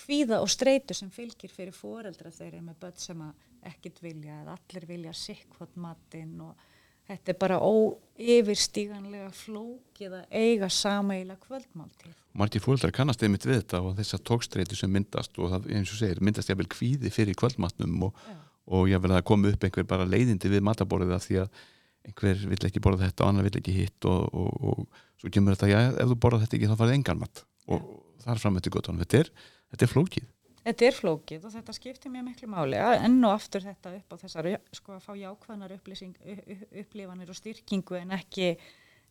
[0.00, 3.22] kvíða og streitu sem fylgir fyrir foreldra þeir eru með börn sem
[3.68, 6.68] ekkit vilja eða allir vilja sikkvot matinn og
[7.10, 12.14] þetta er bara óyfirstíganlega flókið að eiga sameila kvöldmáltíð.
[12.38, 15.98] Marti fóreldrar kannast einmitt við þetta og þessar tókstreitu sem myndast og það eins og
[15.98, 18.22] segir myndast jáfnvel kvíði fyrir kvöldmatnum og,
[18.70, 21.60] og jáfnvel að koma upp einhver bara leiðindi við mataborðið að því að
[22.08, 25.56] einhver vill ekki borða þetta og annar vill ekki hitt og, og, og svo kemur
[25.56, 27.42] þetta, já, ef þú borða þetta ekki þá farið engan mat.
[27.70, 27.88] Og
[28.24, 29.32] það er framöttu gott þetta er,
[29.72, 30.28] þetta er flókið.
[30.60, 32.76] Þetta er flókið og þetta skiptir mjög miklu máli.
[32.76, 38.12] Enn og aftur þetta upp á þessar sko að fá jákvæðnar upplifanir og styrkingu en
[38.18, 38.52] ekki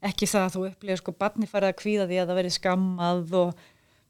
[0.05, 3.33] ekki það að þú upplifir sko barni farið að kvíða því að það veri skammað
[3.39, 3.63] og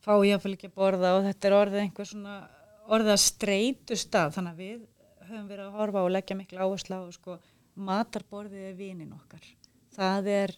[0.06, 2.36] fá jáfnvel ekki að borða og þetta er orðið einhver svona
[2.90, 4.84] orðið að streytu stað þannig að við
[5.30, 7.38] höfum verið að horfa og leggja miklu áherslu á sko
[7.80, 9.46] matarborðið er vinin okkar.
[9.96, 10.56] Það er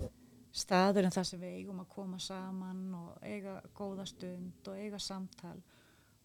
[0.51, 4.99] staður en það sem við eigum að koma saman og eiga góða stund og eiga
[4.99, 5.57] samtal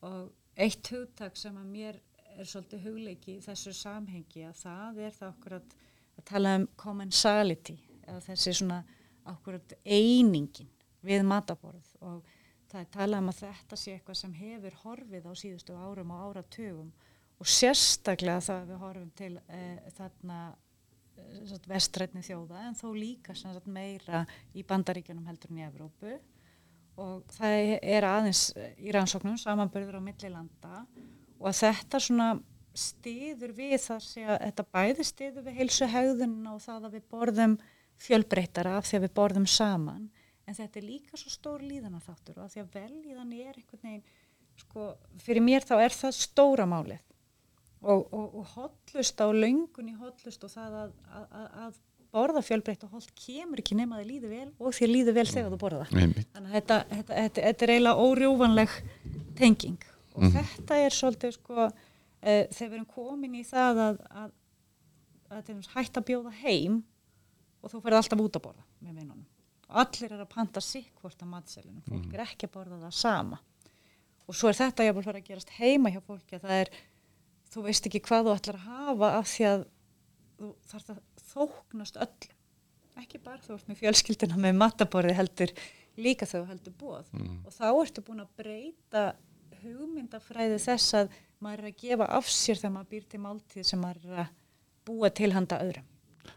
[0.07, 2.01] og eitt hugtak sem að mér
[2.37, 5.77] er svolítið hugleiki í þessu samhengi að það er það okkur að,
[6.19, 8.81] að tala um commensality eða þessi svona
[9.31, 10.73] okkur að einingin
[11.07, 12.27] við mataborð og
[12.67, 16.25] það er talað um að þetta sé eitthvað sem hefur horfið á síðustu árum og
[16.27, 16.93] áratugum
[17.37, 19.63] og sérstaklega það við horfum til e,
[19.97, 20.41] þarna
[21.69, 24.25] vestrætni þjóða en þó líka sagt, meira
[24.57, 26.19] í bandaríkjunum heldur en í Evrópu.
[26.97, 28.49] Og það er aðeins
[28.81, 30.85] í rannsóknum samanbörður á millilanda
[31.37, 32.29] og að þetta svona
[32.77, 37.09] stiður við þar sé að þetta bæði stiður við heilsu haugðun og það að við
[37.13, 37.57] borðum
[38.07, 40.07] fjölbreytara af því að við borðum saman.
[40.47, 43.57] En þetta er líka svo stór líðan að þáttur og að því að velíðan er
[43.57, 44.05] einhvern veginn
[44.57, 44.89] sko,
[45.21, 47.03] fyrir mér þá er það stóra málið
[47.87, 51.77] og, og, og hotlust á laungun í hotlust og það að, að, að
[52.17, 55.27] borða fjölbreytt og holt kemur ekki nema að þið líði vel og þið líði vel
[55.31, 55.93] þegar þú borða það.
[55.93, 58.77] Þannig að þetta, þetta, þetta, þetta er eiginlega órjúvanleg
[59.39, 59.87] tenging.
[60.17, 60.35] Og mm.
[60.37, 64.37] þetta er svolítið sko e, þegar við erum komin í það að, að,
[65.37, 66.81] að hægt að bjóða heim
[67.61, 69.27] og þú ferði alltaf út að borða með vinnunum.
[69.67, 72.15] Og allir er að panta sikk hvort að matselinu, fólk mm.
[72.15, 73.41] er ekki að borða það sama.
[74.27, 76.71] Og svo er þetta jáfnvel fyrir að gerast heima hjá fólki að það er
[77.53, 79.67] þú veist ekki hvað þú ætlar að hafa af því að
[80.37, 82.31] þú þarf að þóknast öll
[83.03, 85.53] ekki bara þú ert með fjölskyldina með mataborði heldur
[86.01, 87.39] líka þau heldur bóð mm.
[87.47, 89.05] og þá ertu búin að breyta
[89.63, 93.83] hugmyndafræði þess að maður er að gefa af sér þegar maður býr til máltíð sem
[93.83, 94.35] maður er að
[94.87, 95.89] búa til handa öðrum.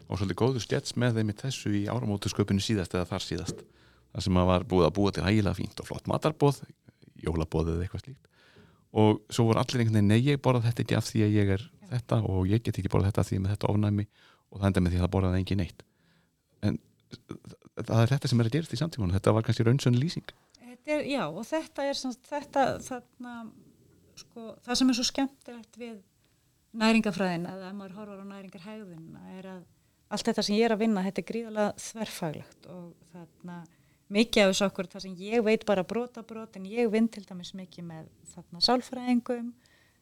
[0.08, 3.62] og svolítið góður stjæts með þeim í þessu í áramótusköpunni síðast eða þar síðast
[4.10, 6.62] það sem að var búið að búa til hægilega fínt og flott matarbóð,
[7.20, 8.29] jólabóð eða eitthvað slíkt
[8.90, 11.54] og svo voru allir einhvern veginn, nei ég borða þetta ekki af því að ég
[11.56, 14.06] er þetta og ég get ekki borða þetta af því með þetta ofnæmi.
[14.50, 15.82] Og það enda með því að það borðaði engin neitt.
[16.66, 16.78] En
[17.78, 20.32] það er þetta sem er að gerast í samtímanum, þetta var kannski raunsönn lýsing.
[20.90, 23.34] Er, já, og þetta er sem, þetta, þarna,
[24.18, 25.98] sko, það sem er svo skemmtilegt við
[26.80, 29.60] næringafræðin, eða ef maður horfar á næringarhægðina, er að
[30.10, 33.58] allt þetta sem ég er að vinna, þetta er gríðalega þverfaglegt og þarna
[34.10, 37.24] mikið af þessu okkur, það sem ég veit bara brota brot, en ég vinn til
[37.26, 39.50] dæmis mikið með þarna sálfræðingum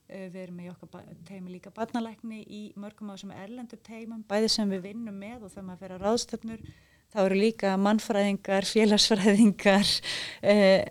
[0.08, 4.52] eh, við erum í okkar teimi líka barnalækni í mörgum af þessum erlendur teimum, bæði
[4.54, 6.64] sem við vinnum með og þegar maður fer að ráðstöfnur
[7.08, 9.92] þá eru líka mannfræðingar, félagsfræðingar,
[10.42, 10.88] eh,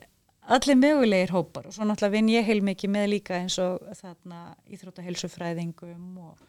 [0.47, 4.55] allir mögulegir hópar og svo náttúrulega vinn ég heil mikið með líka eins og þarna
[4.71, 6.45] íþróttahelsufræðingum og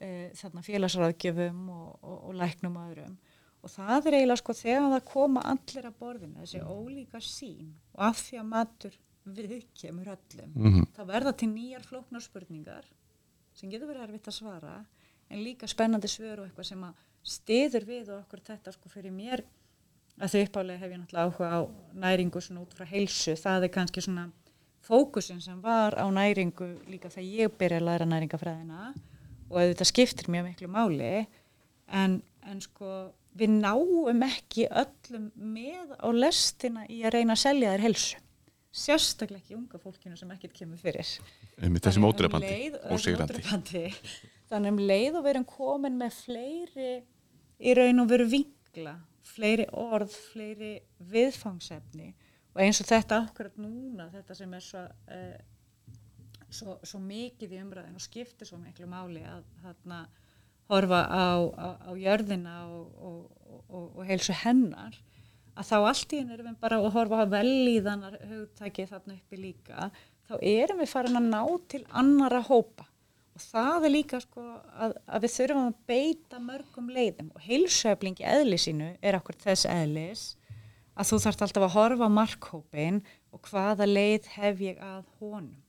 [0.00, 3.16] eh, þarna félagsráðgjöfum og, og, og læknum og öðrum.
[3.62, 8.00] Og það er eiginlega sko þegar það koma allir að borðinu, þessi ólíka sín og
[8.08, 10.86] af því að matur viðkemur öllum, mm -hmm.
[10.96, 12.88] þá verða til nýjar flóknar spurningar
[13.54, 14.84] sem getur verið erfitt að svara
[15.30, 19.14] en líka spennandi svör og eitthvað sem að stiður við og okkur þetta sko fyrir
[19.14, 19.44] mér.
[20.20, 21.60] Að þau uppálega hef ég náttúrulega áhuga á
[22.04, 23.36] næringu svona út frá heilsu.
[23.38, 24.26] Það er kannski svona
[24.84, 28.92] fókusin sem var á næringu líka þegar ég byrja að læra næringafræðina
[29.48, 31.26] og þetta skiptir mjög miklu máli.
[31.88, 37.72] En, en sko við náum ekki öllum með á lestina í að reyna að selja
[37.74, 38.20] þér heilsu.
[38.72, 41.08] Sérstaklega ekki unga fólkinu sem ekkert kemur fyrir.
[41.60, 43.84] Þessum um ódrepandi.
[44.52, 46.92] þannig um leið og við erum komin með fleiri
[47.62, 48.96] í raun og veru vinkla
[49.32, 50.72] fleiri orð, fleiri
[51.12, 52.10] viðfangsefni.
[52.52, 54.82] Og eins og þetta akkurat núna, þetta sem er svo,
[55.16, 55.94] uh,
[56.52, 60.02] svo, svo mikið í umræðin og skiptir svo miklu máli að þarna
[60.70, 63.18] horfa á, á, á jörðina og, og,
[63.68, 64.98] og, og heilsu hennar
[65.52, 69.40] að þá allt í henni erum við bara að horfa á vellíðanar hugtæki þarna uppi
[69.40, 69.90] líka
[70.28, 71.42] þá erum við farin að ná
[71.72, 72.86] til annara hópa
[73.32, 78.28] og það er líka sko að, að við þurfum að beita mörgum leiðum og heilsueflingi
[78.28, 80.24] eðli sínu er okkur þess eðlis
[80.92, 83.00] að þú þarft alltaf að horfa á markhópin
[83.32, 85.60] og hvaða leið hef ég að honum.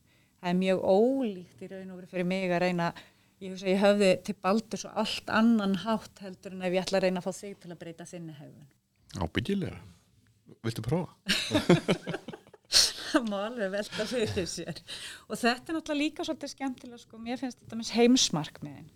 [0.43, 2.89] Það er mjög ólíkt í raun og veru fyrir mig að reyna
[3.43, 6.99] ég hugsa ég höfði til baldur svo allt annan hátt heldur en ef ég ætla
[6.99, 8.67] að reyna að fá þig til að breyta þinni hefun.
[9.19, 9.79] ábyggilega
[10.63, 11.11] viltu prófa?
[13.13, 14.79] það má alveg velta fyrir sér
[15.27, 18.91] og þetta er náttúrulega líka svolítið skemmtilega sko, mér finnst þetta með heimsmarkmiðin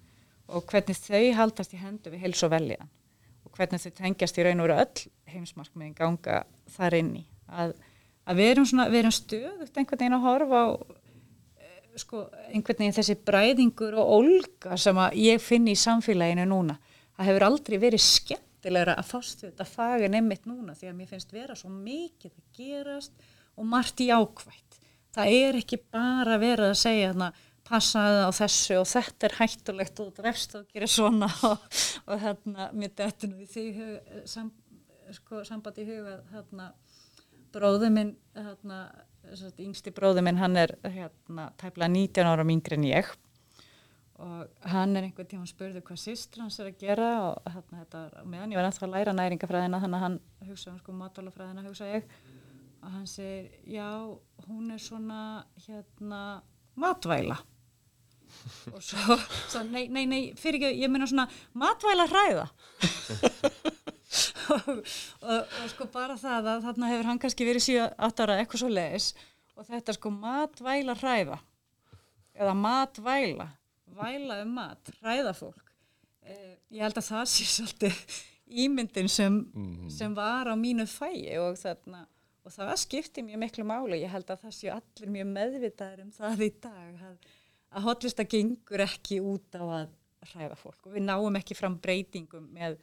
[0.48, 2.94] og hvernig þau haldast í hendu við heils og veljan
[3.44, 6.40] og hvernig þau tengjast í raun og veru öll heimsmarkmiðin ganga
[6.78, 7.76] þar inn í að,
[8.28, 10.68] að við erum, erum stöðugt einhvern veginn að horfa á
[11.98, 16.78] sko, einhvern veginn þessi bræðingur og ólga sem að ég finn í samfélaginu núna
[17.18, 21.12] það hefur aldrei verið skemmtilegra að fást við þetta fagin einmitt núna því að mér
[21.12, 23.28] finnst vera svo mikið að gerast
[23.58, 24.80] og margt í ákvætt.
[25.18, 27.32] Það er ekki bara verið að segja þarna
[27.68, 31.66] passaði á þessu og þetta er hættulegt og drefst og gerir svona og,
[32.06, 32.94] og hérna mér
[33.28, 34.52] nú í því hug, sam,
[35.18, 36.70] sko, sambandi í huga hérna
[37.56, 38.86] bróðu minn hérna,
[39.68, 43.12] yngsti bróðu minn hann er hérna tæplega 19 ára yngri en ég
[44.18, 48.26] og hann er einhvern tíma spurði hvað sýstur hans er að gera og hérna þetta
[48.26, 50.20] meðan ég var ennþá að læra næringafræðina þannig að hann
[50.50, 52.10] hugsa um sko matálafræðina hugsa ég
[52.88, 54.18] og hann segir, já,
[54.48, 56.42] hún er svona, hérna,
[56.76, 57.38] matvæla.
[58.74, 59.18] og svo,
[59.48, 62.48] svo nei, nei, nei, fyrir ekki, ég meina svona matvæla hræða.
[64.56, 68.64] og, og, og sko bara það að þarna hefur hann kannski verið 7-8 ára eitthvað
[68.64, 69.12] svo leiðis
[69.58, 71.38] og þetta sko matvæla hræða.
[72.38, 73.48] Eða matvæla,
[73.98, 75.72] væla um mat, hræða fólk.
[76.22, 78.02] Eh, ég held að það sé svolítið
[78.48, 79.40] ímyndin sem,
[79.92, 82.06] sem var á mínu fæi og þarna
[82.48, 84.02] og það skipti mjög miklu máli.
[84.04, 87.16] Ég held að það séu allir mjög meðvitaður um það í dag að,
[87.76, 89.90] að hotlista gengur ekki út á að
[90.32, 90.80] hræða fólk.
[90.88, 92.78] Og við náum ekki fram breytingum með,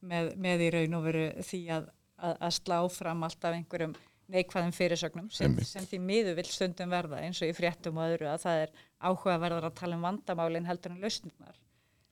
[0.00, 1.90] með, með í raun og veru því að,
[2.20, 3.96] að, að slá fram alltaf einhverjum
[4.30, 8.30] neikvæðum fyrirsögnum sem, sem því miður vil stundum verða eins og í fréttum og öðru
[8.30, 11.58] að það er áhugaverðar að tala um vandamálin heldur en lausnirnar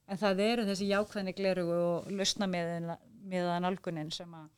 [0.08, 4.48] en það eru þessi jákvæðni gleru og lausna með að nálgunin sem að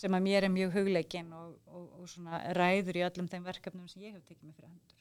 [0.00, 3.88] sem að mér er mjög hugleikin og, og, og svona ræður í öllum þeim verkefnum
[3.90, 4.96] sem ég hef tekið mig fyrir hendur.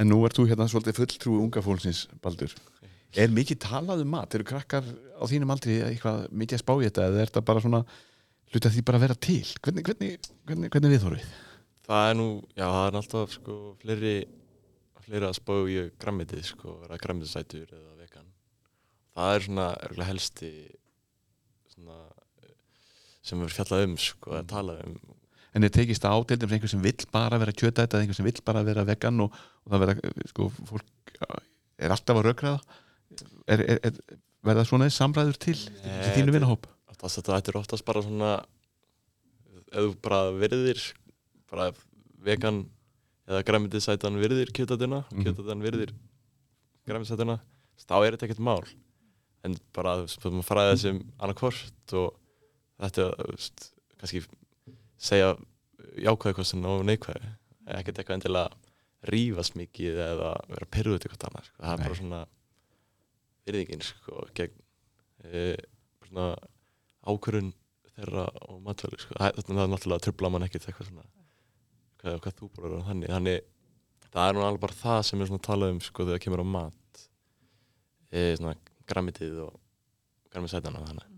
[0.00, 2.52] En nú ert þú hérna svolítið fulltrúi unga fólksins, Baldur.
[3.18, 4.34] Er mikið talað um mat?
[4.36, 7.62] Eru krakkar á þínum aldrei eitthvað mikið að spá í þetta eða er þetta bara
[7.64, 7.80] svona
[8.52, 9.40] hluti að því bara að vera til?
[9.64, 11.30] Hvernig, hvernig, hvernig, hvernig við þorfið?
[11.90, 14.14] Það er nú, já, það er alltaf sko fleiri,
[15.06, 18.28] fleiri að spá í grammitið sko, vera grammitisætur eða vegan.
[19.18, 20.50] það er svona örgulega helsti
[21.74, 21.98] svona
[23.26, 25.00] sem við fjallað um sko, að tala um
[25.50, 28.26] en er tekist á til dæmis einhver sem vill bara vera kjötætt eða einhver sem
[28.28, 29.34] vill bara vera vegan og,
[29.66, 31.16] og það vera, sko, fólk
[31.80, 32.78] er alltaf að rökraða
[33.50, 33.98] er, er, er,
[34.46, 36.68] verða svona samræður til í þínu vinahóp?
[37.00, 38.32] Þetta er oftast bara svona
[39.70, 40.80] þú bara virðir
[41.50, 41.70] bara
[42.24, 42.64] vegan
[43.30, 45.24] eða græmitisætan virðir kjötætuna Mhm.
[45.24, 45.92] kjötætan virðir
[46.86, 47.38] græmitisætuna
[47.86, 48.64] þá er þetta ekkert mál
[49.44, 52.16] en bara þú veist, maður fræði þessum annarkvort og
[52.80, 53.06] þetta
[54.00, 54.24] kannski
[55.00, 55.36] segja
[55.96, 57.30] jákvæði kostin og neikvæði
[57.78, 58.50] ekkert eitthvað endilega
[59.10, 60.66] rífast mikið eða vera
[61.00, 61.56] til eitthvað annað sko.
[61.62, 62.20] það er bara svona
[63.50, 64.56] virðingin sko, gegn
[65.26, 65.44] e,
[66.08, 66.30] svona
[67.10, 67.52] ákvörun
[67.96, 69.14] þeirra og matvæli sko.
[69.18, 71.06] Það- þetta er náttúrulega trubla mann ekkert eitthvað svona.
[72.00, 73.40] Hvað, hvað þú borður og þannig þannig
[74.10, 76.46] það er nú alveg bara það sem svona talað um sko þegar það kemur á
[76.56, 77.02] mat.
[78.10, 78.54] E, svona
[78.90, 79.58] grammitið og
[80.32, 81.09] grammisætana þannig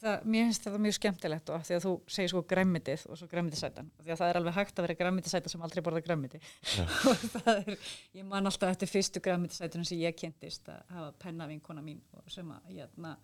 [0.00, 3.28] það, mér finnst þetta mjög skemmtilegt og því að þú segir sko græmmitið og svo
[3.32, 6.40] græmmitisætan af því að það er alveg hægt að vera græmmitisæta sem aldrei borða græmmiti
[6.40, 6.86] Já.
[7.10, 7.90] og það er,
[8.20, 12.30] ég man alltaf eftir fyrstu græmmitisætunum sem ég kynntist að hafa penna vinkona mín og
[12.32, 13.16] sem að jæna,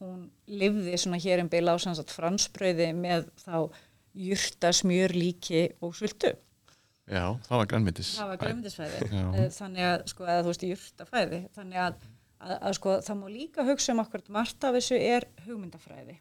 [0.00, 3.68] hún livði svona hér um beila á sannsagt fransbröði með þá
[4.16, 6.32] jurta, smjör, líki og sultu.
[7.06, 9.00] Já, það var grænmyndis Það var græmmitisfæði.
[9.12, 9.26] Já.
[9.38, 11.40] Eh, Þannig að, sko, eða þú veist, jurtafæði.
[11.54, 12.06] Þannig að,
[12.40, 16.18] að, að sko, það má líka hugsa um okkur, margt af þessu er hugmyndafræði.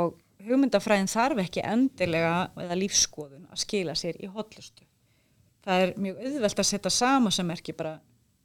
[0.00, 4.84] Og hugmyndafræðin þarf ekki endilega eða lífskoðun að skila sér í hotlustu.
[5.64, 7.98] Það er mjög auðvelt að setja sama sem er ekki bara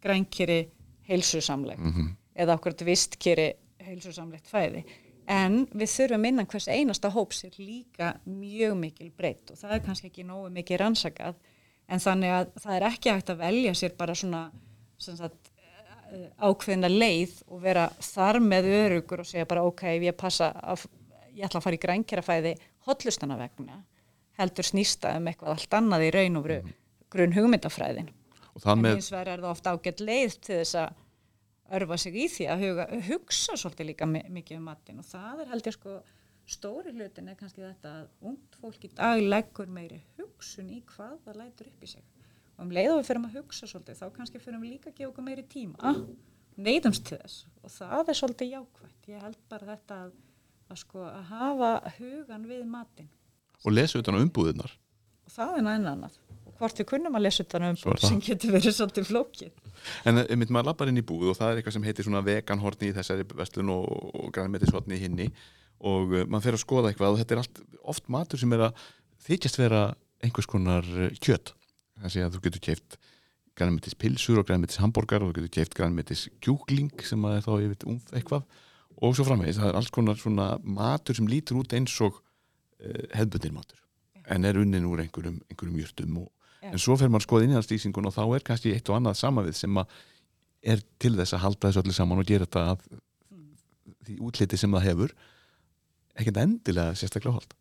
[0.04, 0.60] grænkeri
[1.08, 2.10] heilsusamlegt Mhm.
[2.36, 3.54] eða okkur vistkeri
[3.86, 4.84] heilsusamlegt fæði.
[5.28, 9.80] En við þurfum innan hvers einasta hóps er líka mjög mikil breytt og það er
[9.80, 11.36] kannski ekki nógu mikið rannsakað
[11.90, 14.52] en þannig að það er ekki hægt að velja sér bara svona
[14.98, 15.50] sem sagt,
[16.50, 20.86] ákveðina leið og vera þar með örugur og segja bara ok, ég passa að
[21.36, 22.54] ég ætla að fara í grænkerafæði
[22.88, 23.82] hotlustana vegna
[24.40, 26.76] heldur snýsta um eitthvað allt annað í raun og veru
[27.16, 31.02] grunn hugmyndafræðin en með, hins vegar er það ofta ágætt leið til þess að
[31.80, 35.00] örfa sig í því að huga, hugsa svolítið líka mi- mikið um matinn.
[35.02, 35.96] Og það er held ég sko
[36.46, 41.16] stóri hlutin er kannski þetta að ungt fólk í dag leggur meiri hugsun í hvað
[41.26, 42.04] það lætur upp í sig
[42.56, 44.98] og um leið og við fyrir að hugsa svolítið þá kannski fyrir við líka að
[45.00, 45.96] gefa okkur meiri tíma.
[46.56, 47.44] Neyðumst til þess.
[47.66, 49.12] Og það er svolítið jákvætt.
[49.12, 50.16] Ég held bara þetta að,
[50.72, 53.12] að sko að hafa hugan við matinn.
[53.66, 54.78] Og lesa utan umbúðunar
[55.26, 56.18] og það er næðan annað.
[56.46, 58.08] Og hvort við kunnum að lesa utan um er það.
[58.08, 59.60] sem getur verið svolítið flókið.
[60.08, 62.24] En eh, einmitt maður lappar inn í búð og það er eitthvað sem heitir svona
[62.26, 65.28] veganhorni í þessari vestlun og, og grænmyndishorni í hinni.
[65.86, 67.62] Og uh, maður fer að skoða eitthvað og þetta er allt,
[67.96, 68.84] oft matur sem er að
[69.26, 69.82] þykjast vera
[70.24, 71.10] einhvers konar uh,
[71.96, 72.98] kjöt þannig að þú getur keift
[73.56, 77.52] grænmyndis pilsur og grænmyndis hambúrgar og þú getur keift grænmyndis kjúkling sem að er þá
[77.56, 78.44] veit umf eitthvað.
[79.04, 83.06] Og svo framvegis, það er alls konar svona matur sem lítur út eins og uh,
[83.16, 83.80] hefðbundin matur.
[84.32, 86.30] En er unnin úr einhverjum, einhverjum jurtum og,
[86.64, 86.72] Já.
[86.72, 89.60] en svo fer maður að skoða innhaldslýsingun og þá er kannski eitt og annað samavið
[89.60, 89.98] sem að
[90.66, 92.86] er til þess að halda þessu öllu saman og gera þetta að
[94.06, 95.14] því útliti sem það hefur
[96.16, 97.56] ekkert endilega sérstaklega hold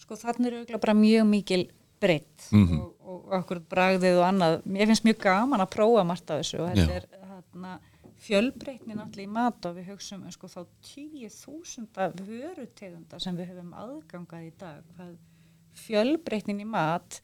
[0.00, 1.62] Sko þannig er auðvitað bara mjög mikil
[2.00, 2.80] breytt Mhm.
[2.80, 4.58] og, og okkur bragðið og annað.
[4.66, 6.96] Mér finnst mjög gaman að prófa margt af þessu og þetta Já.
[6.96, 7.78] er hérna,
[8.20, 13.52] fjölbreytnin allir í mat og við hugsaum um, sko, þá tíu þúsunda vörutegunda sem við
[13.54, 14.82] höfum aðgangað í dag.
[14.96, 15.16] Hvað
[15.86, 17.20] fjölbreytnin í mat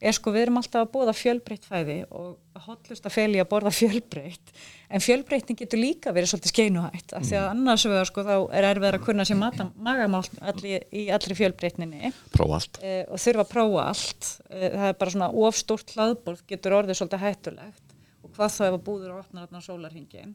[0.00, 3.72] er sko við erum alltaf að bóða fjölbreytt fæði og hotlust að feli að borða
[3.80, 4.52] fjölbreytt
[4.88, 8.68] en fjölbreytnin getur líka verið svolítið skeinuhætt af því að annars vegar sko þá er
[8.70, 12.80] erfið að kunna sér magamál allir, í allri fjölbreytninni prófa allt.
[12.82, 14.32] uh, og þurfa að prófa allt.
[14.48, 18.72] Uh, það er bara svona ofstórt hlaðborð getur orðið svolítið hættulegt og hvað þá ef
[18.72, 20.34] að búður og opnar þarna sólarhingin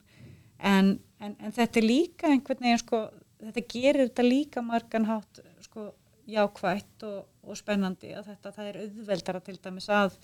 [0.60, 3.02] en, en, en þetta er líka einhvern veginn sko,
[3.44, 5.90] þetta gerir þetta líka margan hátt sko,
[6.30, 10.18] jákvætt og, og spennandi að þetta það er auðveldara til dæmis að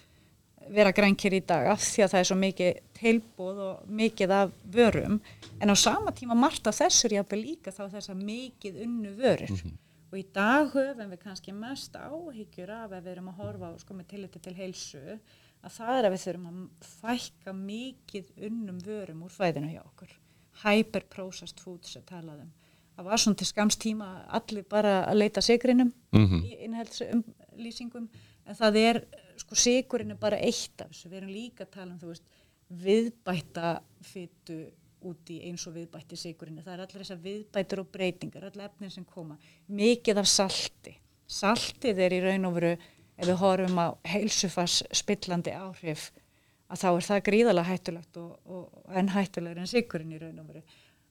[0.69, 4.51] vera grænkir í dag af því að það er svo mikið tilbúð og mikið af
[4.73, 5.19] vörum.
[5.61, 9.63] En á sama tíma margt af þessur jafnvel líka þá þess að mikið unnu vörur.
[10.11, 13.73] Og í dag höfum við kannski mest áhyggjur af ef við erum að horfa á
[13.81, 15.03] sko með tilliti til heilsu
[15.61, 20.17] að það er að við þurfum að fækka mikið unnum vörum úr fæðinu hjá okkur.
[20.61, 22.51] Hyperprocessed foods er talað um
[22.97, 26.43] það var svona til skams tíma allir bara að leita sigrinum Mhm.
[26.43, 28.07] í innhaldsumlýsingum
[28.45, 29.01] en það er,
[29.37, 32.23] sko sigurinn er bara eitt af þessu, við erum líka að tala um þú veist,
[32.71, 34.59] viðbætta fytu
[35.09, 38.91] út í eins og viðbætti sigurinn, það er allir þessar viðbætur og breytingar, allir efnir
[38.93, 39.37] sem koma.
[39.69, 40.93] Mikið af salti.
[41.31, 42.71] Saltið er í raun og veru
[43.17, 46.11] ef við horfum á heilsufars spillandi áhrif
[46.71, 50.47] að þá er það gríðalega hættulegt og, og enn hættulegur en sigurinn í raun og
[50.51, 50.61] veru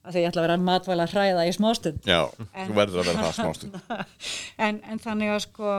[0.01, 2.05] að því ég ætla að vera matvæla að hræða í smástund.
[2.09, 2.21] Já,
[2.53, 3.79] En- þú verður að vera það smástund.
[4.67, 5.73] En, en þannig að sko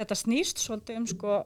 [0.00, 1.36] þetta snýst svolítið um sko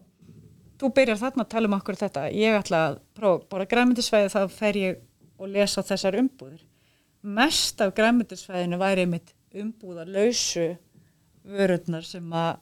[0.80, 2.24] þú byrjar þarna að tala um okkur þetta.
[2.34, 5.02] Ég ætla að prófa, bara græmyndisvæði þá fer ég
[5.38, 6.62] og lesa þessar umbúðir.
[7.24, 10.74] Mest af græmyndisvæðinu væri mitt umbúðar lausu
[11.44, 12.56] vörurnar sem að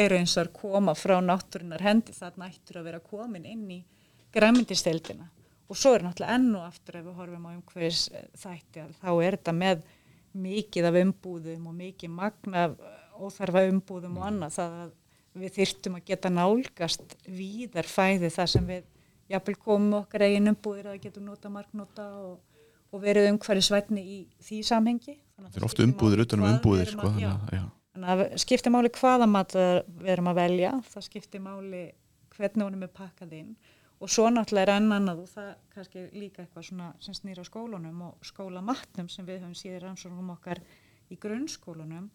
[0.00, 2.14] eru eins og að koma frá náttúrunar hendi.
[2.14, 3.80] Þarna ættur að vera komin inn í
[4.34, 5.26] græmyndisteldina
[5.70, 8.00] og svo er náttúrulega enn og aftur ef við horfum á umhverfis
[8.42, 9.84] þætti að þá er þetta með
[10.40, 12.74] mikið af umbúðum og mikið magna af
[13.20, 14.92] óþarfa umbúðum og annað það að
[15.40, 18.86] við þyrftum að geta nálgast víðar fæði það sem við
[19.30, 22.38] jafnvel komum okkar eigin umbúðir að getum nota marknota og,
[22.90, 25.14] og verið umhverfisvætni í því samhengi.
[25.38, 27.30] Það er oft skiptir umbúðir utan um umbúðir sko, að- já.
[27.54, 27.62] já.
[27.94, 31.84] Þannig að skiptir máli hvaða mat við erum að velja, það skiptir máli
[32.36, 33.54] hvernig honum er pakkað inn
[34.00, 37.44] og svo náttúrulega er enn annað og það kannski líka eitthvað svona sem snýr á
[37.44, 40.62] skólunum og skólamatnum sem við höfum síðan rannsóknum okkar
[41.12, 42.08] í grunnskólunum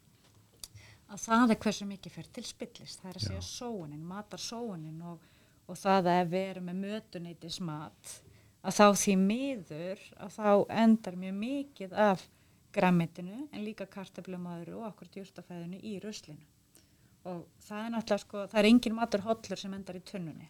[1.14, 5.04] að það er hversu mikið fer til spillist, það er að segja sóunin, matar sóunin
[5.06, 5.22] og,
[5.70, 8.16] og það að við erum með mötuneytis mat
[8.66, 10.50] að þá því miður að þá
[10.82, 12.26] endar mjög mikið af
[12.76, 16.42] græmitinu en líka kartablumöðru og okkur djúrtafæðinu í ruslinu.
[17.30, 20.50] Og það er náttúrulega sko, það er engin matur hollur sem endar í tunnunni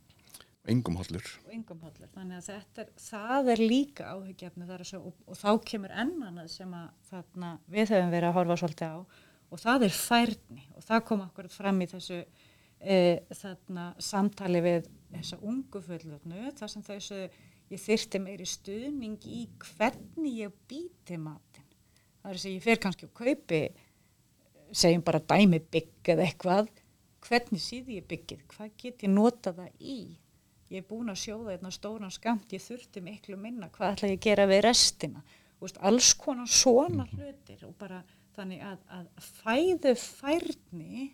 [0.72, 1.30] Engum hollur.
[1.54, 5.40] Engum hollur, þannig að þetta er, það er líka áhugjefni þar að svo og, og
[5.40, 9.00] þá kemur ennanað sem að þarna við höfum verið að horfa svolítið á
[9.46, 12.22] og það er færni og það kom okkur fram í þessu
[12.82, 12.98] e,
[13.42, 17.22] þarna samtali við þessa ungu fullotnu þar sem þessu
[17.70, 21.70] ég þyrti meiri stuðning í hvernig ég býti matin
[22.26, 23.62] það er að segja ég fer kannski og kaupi
[24.76, 26.70] segjum bara dæmi bygg eða eitthvað.
[27.26, 30.00] Hvernig síði ég byggið, hvað get ég notað það í
[30.74, 34.20] ég er búin að sjóða einna stóran skamt ég þurfti miklu minna, hvað ætla ég
[34.20, 35.26] að gera við restina,
[35.62, 38.02] veist, alls konar svona hlutir og bara
[38.36, 41.12] þannig að, að fæðu færni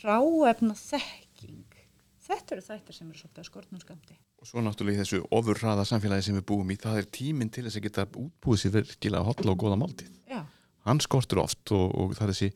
[0.00, 1.78] hráefna þekking
[2.26, 5.84] þetta eru þættir sem eru svolítið að skortnum skamti og svo náttúrulega í þessu ofurraða
[5.88, 9.26] samfélagi sem við búum í það er tíminn til þess að geta útbúið sér virkilega
[9.26, 10.14] hotla og góða máltíð.
[10.30, 10.40] Já,
[10.86, 12.48] hann skortur oft og, og það er þessi,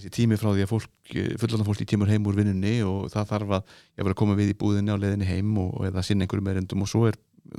[0.00, 1.10] þessi tími frá því að fólk,
[1.42, 4.54] fullanda fólk í tímur heim úr vinnunni og það þarf að, ég að koma við
[4.54, 7.18] í búðinni á leiðinni heim og, og eða sinna einhverjum erindum og svo er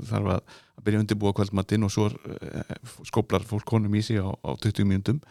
[0.10, 2.18] þarf að, að byrja að undirbúa kvöldmattinn og svo er,
[2.48, 2.74] eh,
[3.08, 5.22] skóplar fólk konum í sig á, á 20 mínútum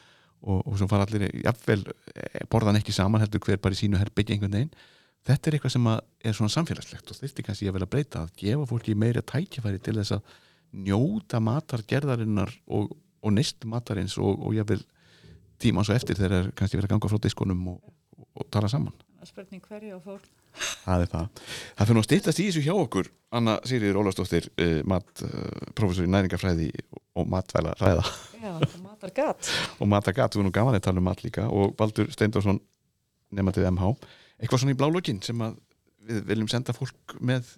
[0.40, 1.82] og, og svo fara allir, jafnvel
[2.14, 4.72] eh, borðan ekki saman heldur hver bara í sínu herbyggja einhvern veginn.
[5.28, 8.32] Þetta er eitthvað sem er svona samfélagslegt og þyrfti kannski að vel að breyta að
[8.40, 10.38] gefa fólki meira tækifæri til þess að
[10.86, 14.80] njóta matargerðarinnar og, og neist matarins og, og jafnvel
[15.60, 18.70] tíma svo eftir þegar er kannski verið að ganga frá diskonum og, og, og tala
[18.72, 18.96] saman.
[19.28, 20.28] Spurning hverju og fólk.
[20.80, 21.40] Það er það.
[21.76, 23.10] Það fyrir að stýttast í þessu hjá okkur.
[23.36, 26.70] Anna Sigriður Ólafsdóttir uh, mat, uh, professor í næringafræði
[27.20, 28.06] og matvæla ræða
[28.40, 31.46] já, það matar gat og matagat, við erum nú gaman að tala um mat líka.
[31.52, 32.60] Og Baldur Steindorsson
[33.36, 33.92] nefnatið MH
[34.40, 35.42] eitthvað svona í blálókin sem
[36.08, 37.54] við viljum senda fólk með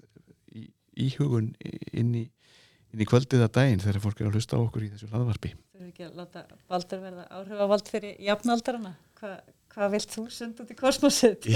[0.53, 0.67] í,
[0.99, 2.25] í hugun inn í,
[2.93, 5.55] inn í kvöldið að daginn þegar fólk er að hlusta á okkur í þessu hlaðvarpi
[5.73, 9.37] þurfum ekki að láta Baldur verða áhrifavald fyrir jafnaldarana Hva,
[9.73, 11.49] hvað vilt þú senda út í kosmosið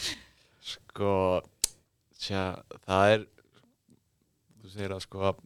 [0.72, 1.12] Sko,
[2.20, 2.42] tja,
[2.84, 3.24] það er,
[4.60, 5.40] þú segir að sko að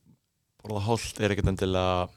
[0.62, 2.08] borða holt er ekkert endilega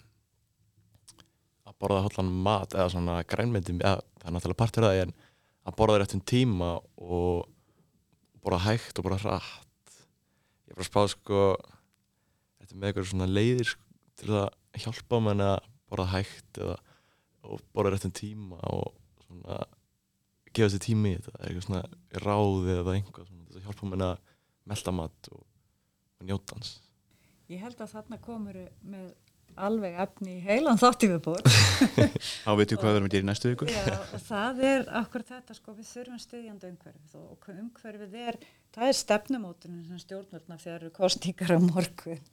[1.66, 5.14] að borða hollan mat eða svona grænmyndi, eða, það er náttúrulega partur af það en
[5.66, 7.46] að borða réttum tíma og
[8.42, 9.96] borða hægt og borða hratt.
[10.66, 11.46] Ég er bara að spá sko,
[12.62, 13.88] þetta með eitthvað svona leiðir sko,
[14.22, 16.78] til að hjálpa mann að borða hægt eða
[17.76, 19.60] borða réttum tíma og svona
[20.56, 24.06] gefa sér tími í þetta, eitthvað svona ráði eða einhvað svona, þess að hjálpa mér
[24.06, 24.34] að
[24.72, 25.46] melta mat og,
[26.20, 26.72] og njóta hans.
[27.52, 29.10] Ég held að þarna komur með
[29.56, 31.42] alveg efni í heilan þátti við bór
[32.46, 34.86] þá veitum við hvað við erum að gera í næstu viku Já, og það er
[35.00, 38.40] akkur þetta sko, við þurfum styðjandi umhverfið og, umhverfið er,
[38.76, 42.24] það er stefnumótunin sem stjórnvöldna þegar eru kostingar á morgun.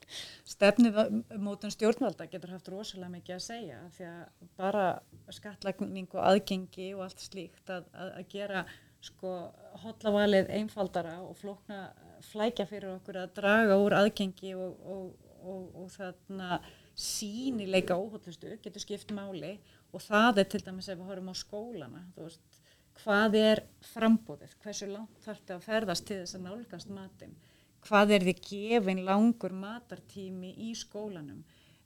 [0.52, 4.86] Stefnumótun stjórnvölda getur haft rosalega mikið að segja því að bara
[5.32, 8.64] skattlagning og aðgengi og allt slíkt að, að, að gera
[9.02, 9.34] sko
[9.82, 11.88] hotlavalið einfaldara og flókna
[12.22, 16.60] flækja fyrir okkur að draga úr aðgengi og, og, og, og þarna
[16.99, 19.57] sínileika óhóllustu getur skipt máli.
[19.93, 22.61] Og það er til dæmis ef við horfum á skólana veist,
[23.03, 27.34] hvað er frambóðið, hversu langt þarf þetta að ferðast til þess að nálgast matinn?
[27.82, 31.43] Hvað er þið gefin langur matartími í skólanum?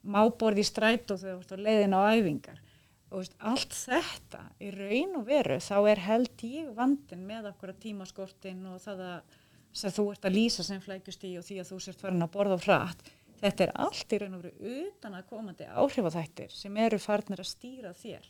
[0.07, 2.61] Má borði í strætó þegar þú ert á leiðin á æfingar?
[3.07, 7.73] Og veist, allt þetta í raun og veru þá er held ég vandin með okkur
[7.73, 11.71] að tímaskortin og það að þú ert að lýsa sem flækjust í og því að
[11.71, 13.09] þú sért farin að borða á hratt
[13.41, 17.51] þetta er allt í raun og veru utan að komandi áhrifaþættir sem eru farnir að
[17.51, 18.25] stýra þér.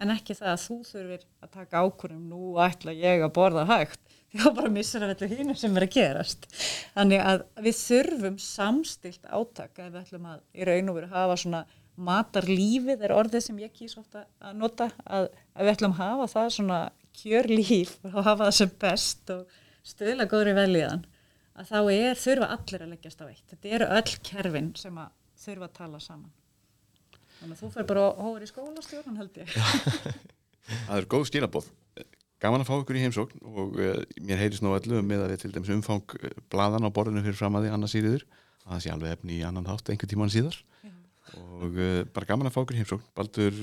[0.00, 4.00] En ekki það að þú þurfir að taka ákvörðum nú ætla ég að borða hægt.
[4.30, 6.46] Því þá bara missar að þetta hínum sem er að gerast.
[6.94, 11.38] Þannig að við þurfum samstilt átaka ef við ætlum að í raun og veru hafa
[11.42, 11.62] svona
[12.00, 16.28] matarlífið er orðið sem ég kýs ofta að nota að, að við ætlum að hafa
[16.34, 16.80] það svona
[17.20, 19.58] kjörlíf og hafa það sem best og
[19.90, 21.04] stöðla góðri velíðan
[21.58, 23.44] að þá er þurfa allir að leggjast á eitt.
[23.50, 26.32] Þetta eru öll kerfin sem að þurfa að tala saman.
[27.40, 29.54] Þannig að þú fyrir bara hóður í skólastjórn held ég.
[30.86, 31.70] Það er góð skilabóð
[32.40, 35.42] gaman að fá ykkur í heimsókn og uh, mér heyrðis nú öllu með að við
[35.42, 38.24] til dæmis umfang uh, bladan á borðinu fyrir fram að því annars síður
[38.64, 40.56] að það sé alveg efni í annan þátt einhver tíman síðar.
[40.80, 40.94] Já.
[41.36, 43.06] og uh, bara gaman að fá ykkur í heimsókn.
[43.18, 43.60] Baldur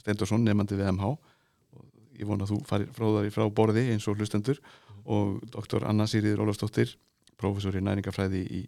[0.00, 1.86] Steindorsson nefandi við MH og
[2.20, 4.62] ég vona að þú farir frá þar í frá borði eins og hlustendur.
[5.10, 6.94] Og doktor Anna Sýriður Ólafsdóttir
[7.40, 8.62] professor í næringafræði í,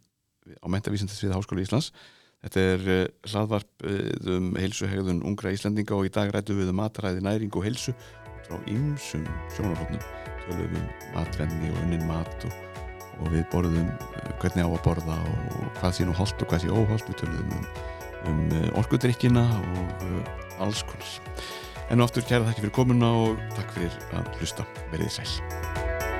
[0.58, 1.92] á mentavísindasviði Háskóla Íslands
[2.42, 6.80] Þetta er uh, hlaðvarp uh, um heilsuhegðun ungra Íslandinga og í dag rættum við um
[6.80, 7.94] mataræði næring og heilsu
[8.42, 9.22] frá ymsum
[9.54, 10.02] sjónarhóttnum
[10.42, 12.56] tölum um matvenni og unnin mat og,
[13.22, 16.64] og við borðum uh, hvernig á að borða og hvað sé nú holt og hvað
[16.64, 17.68] sé óholt við tölum um,
[18.32, 18.42] um
[18.82, 21.14] orkudrykkina og alls konar.
[21.90, 24.66] En nú aftur kæra þakki fyrir komuna og takk fyrir að hlusta.
[24.90, 26.11] Verið sæl.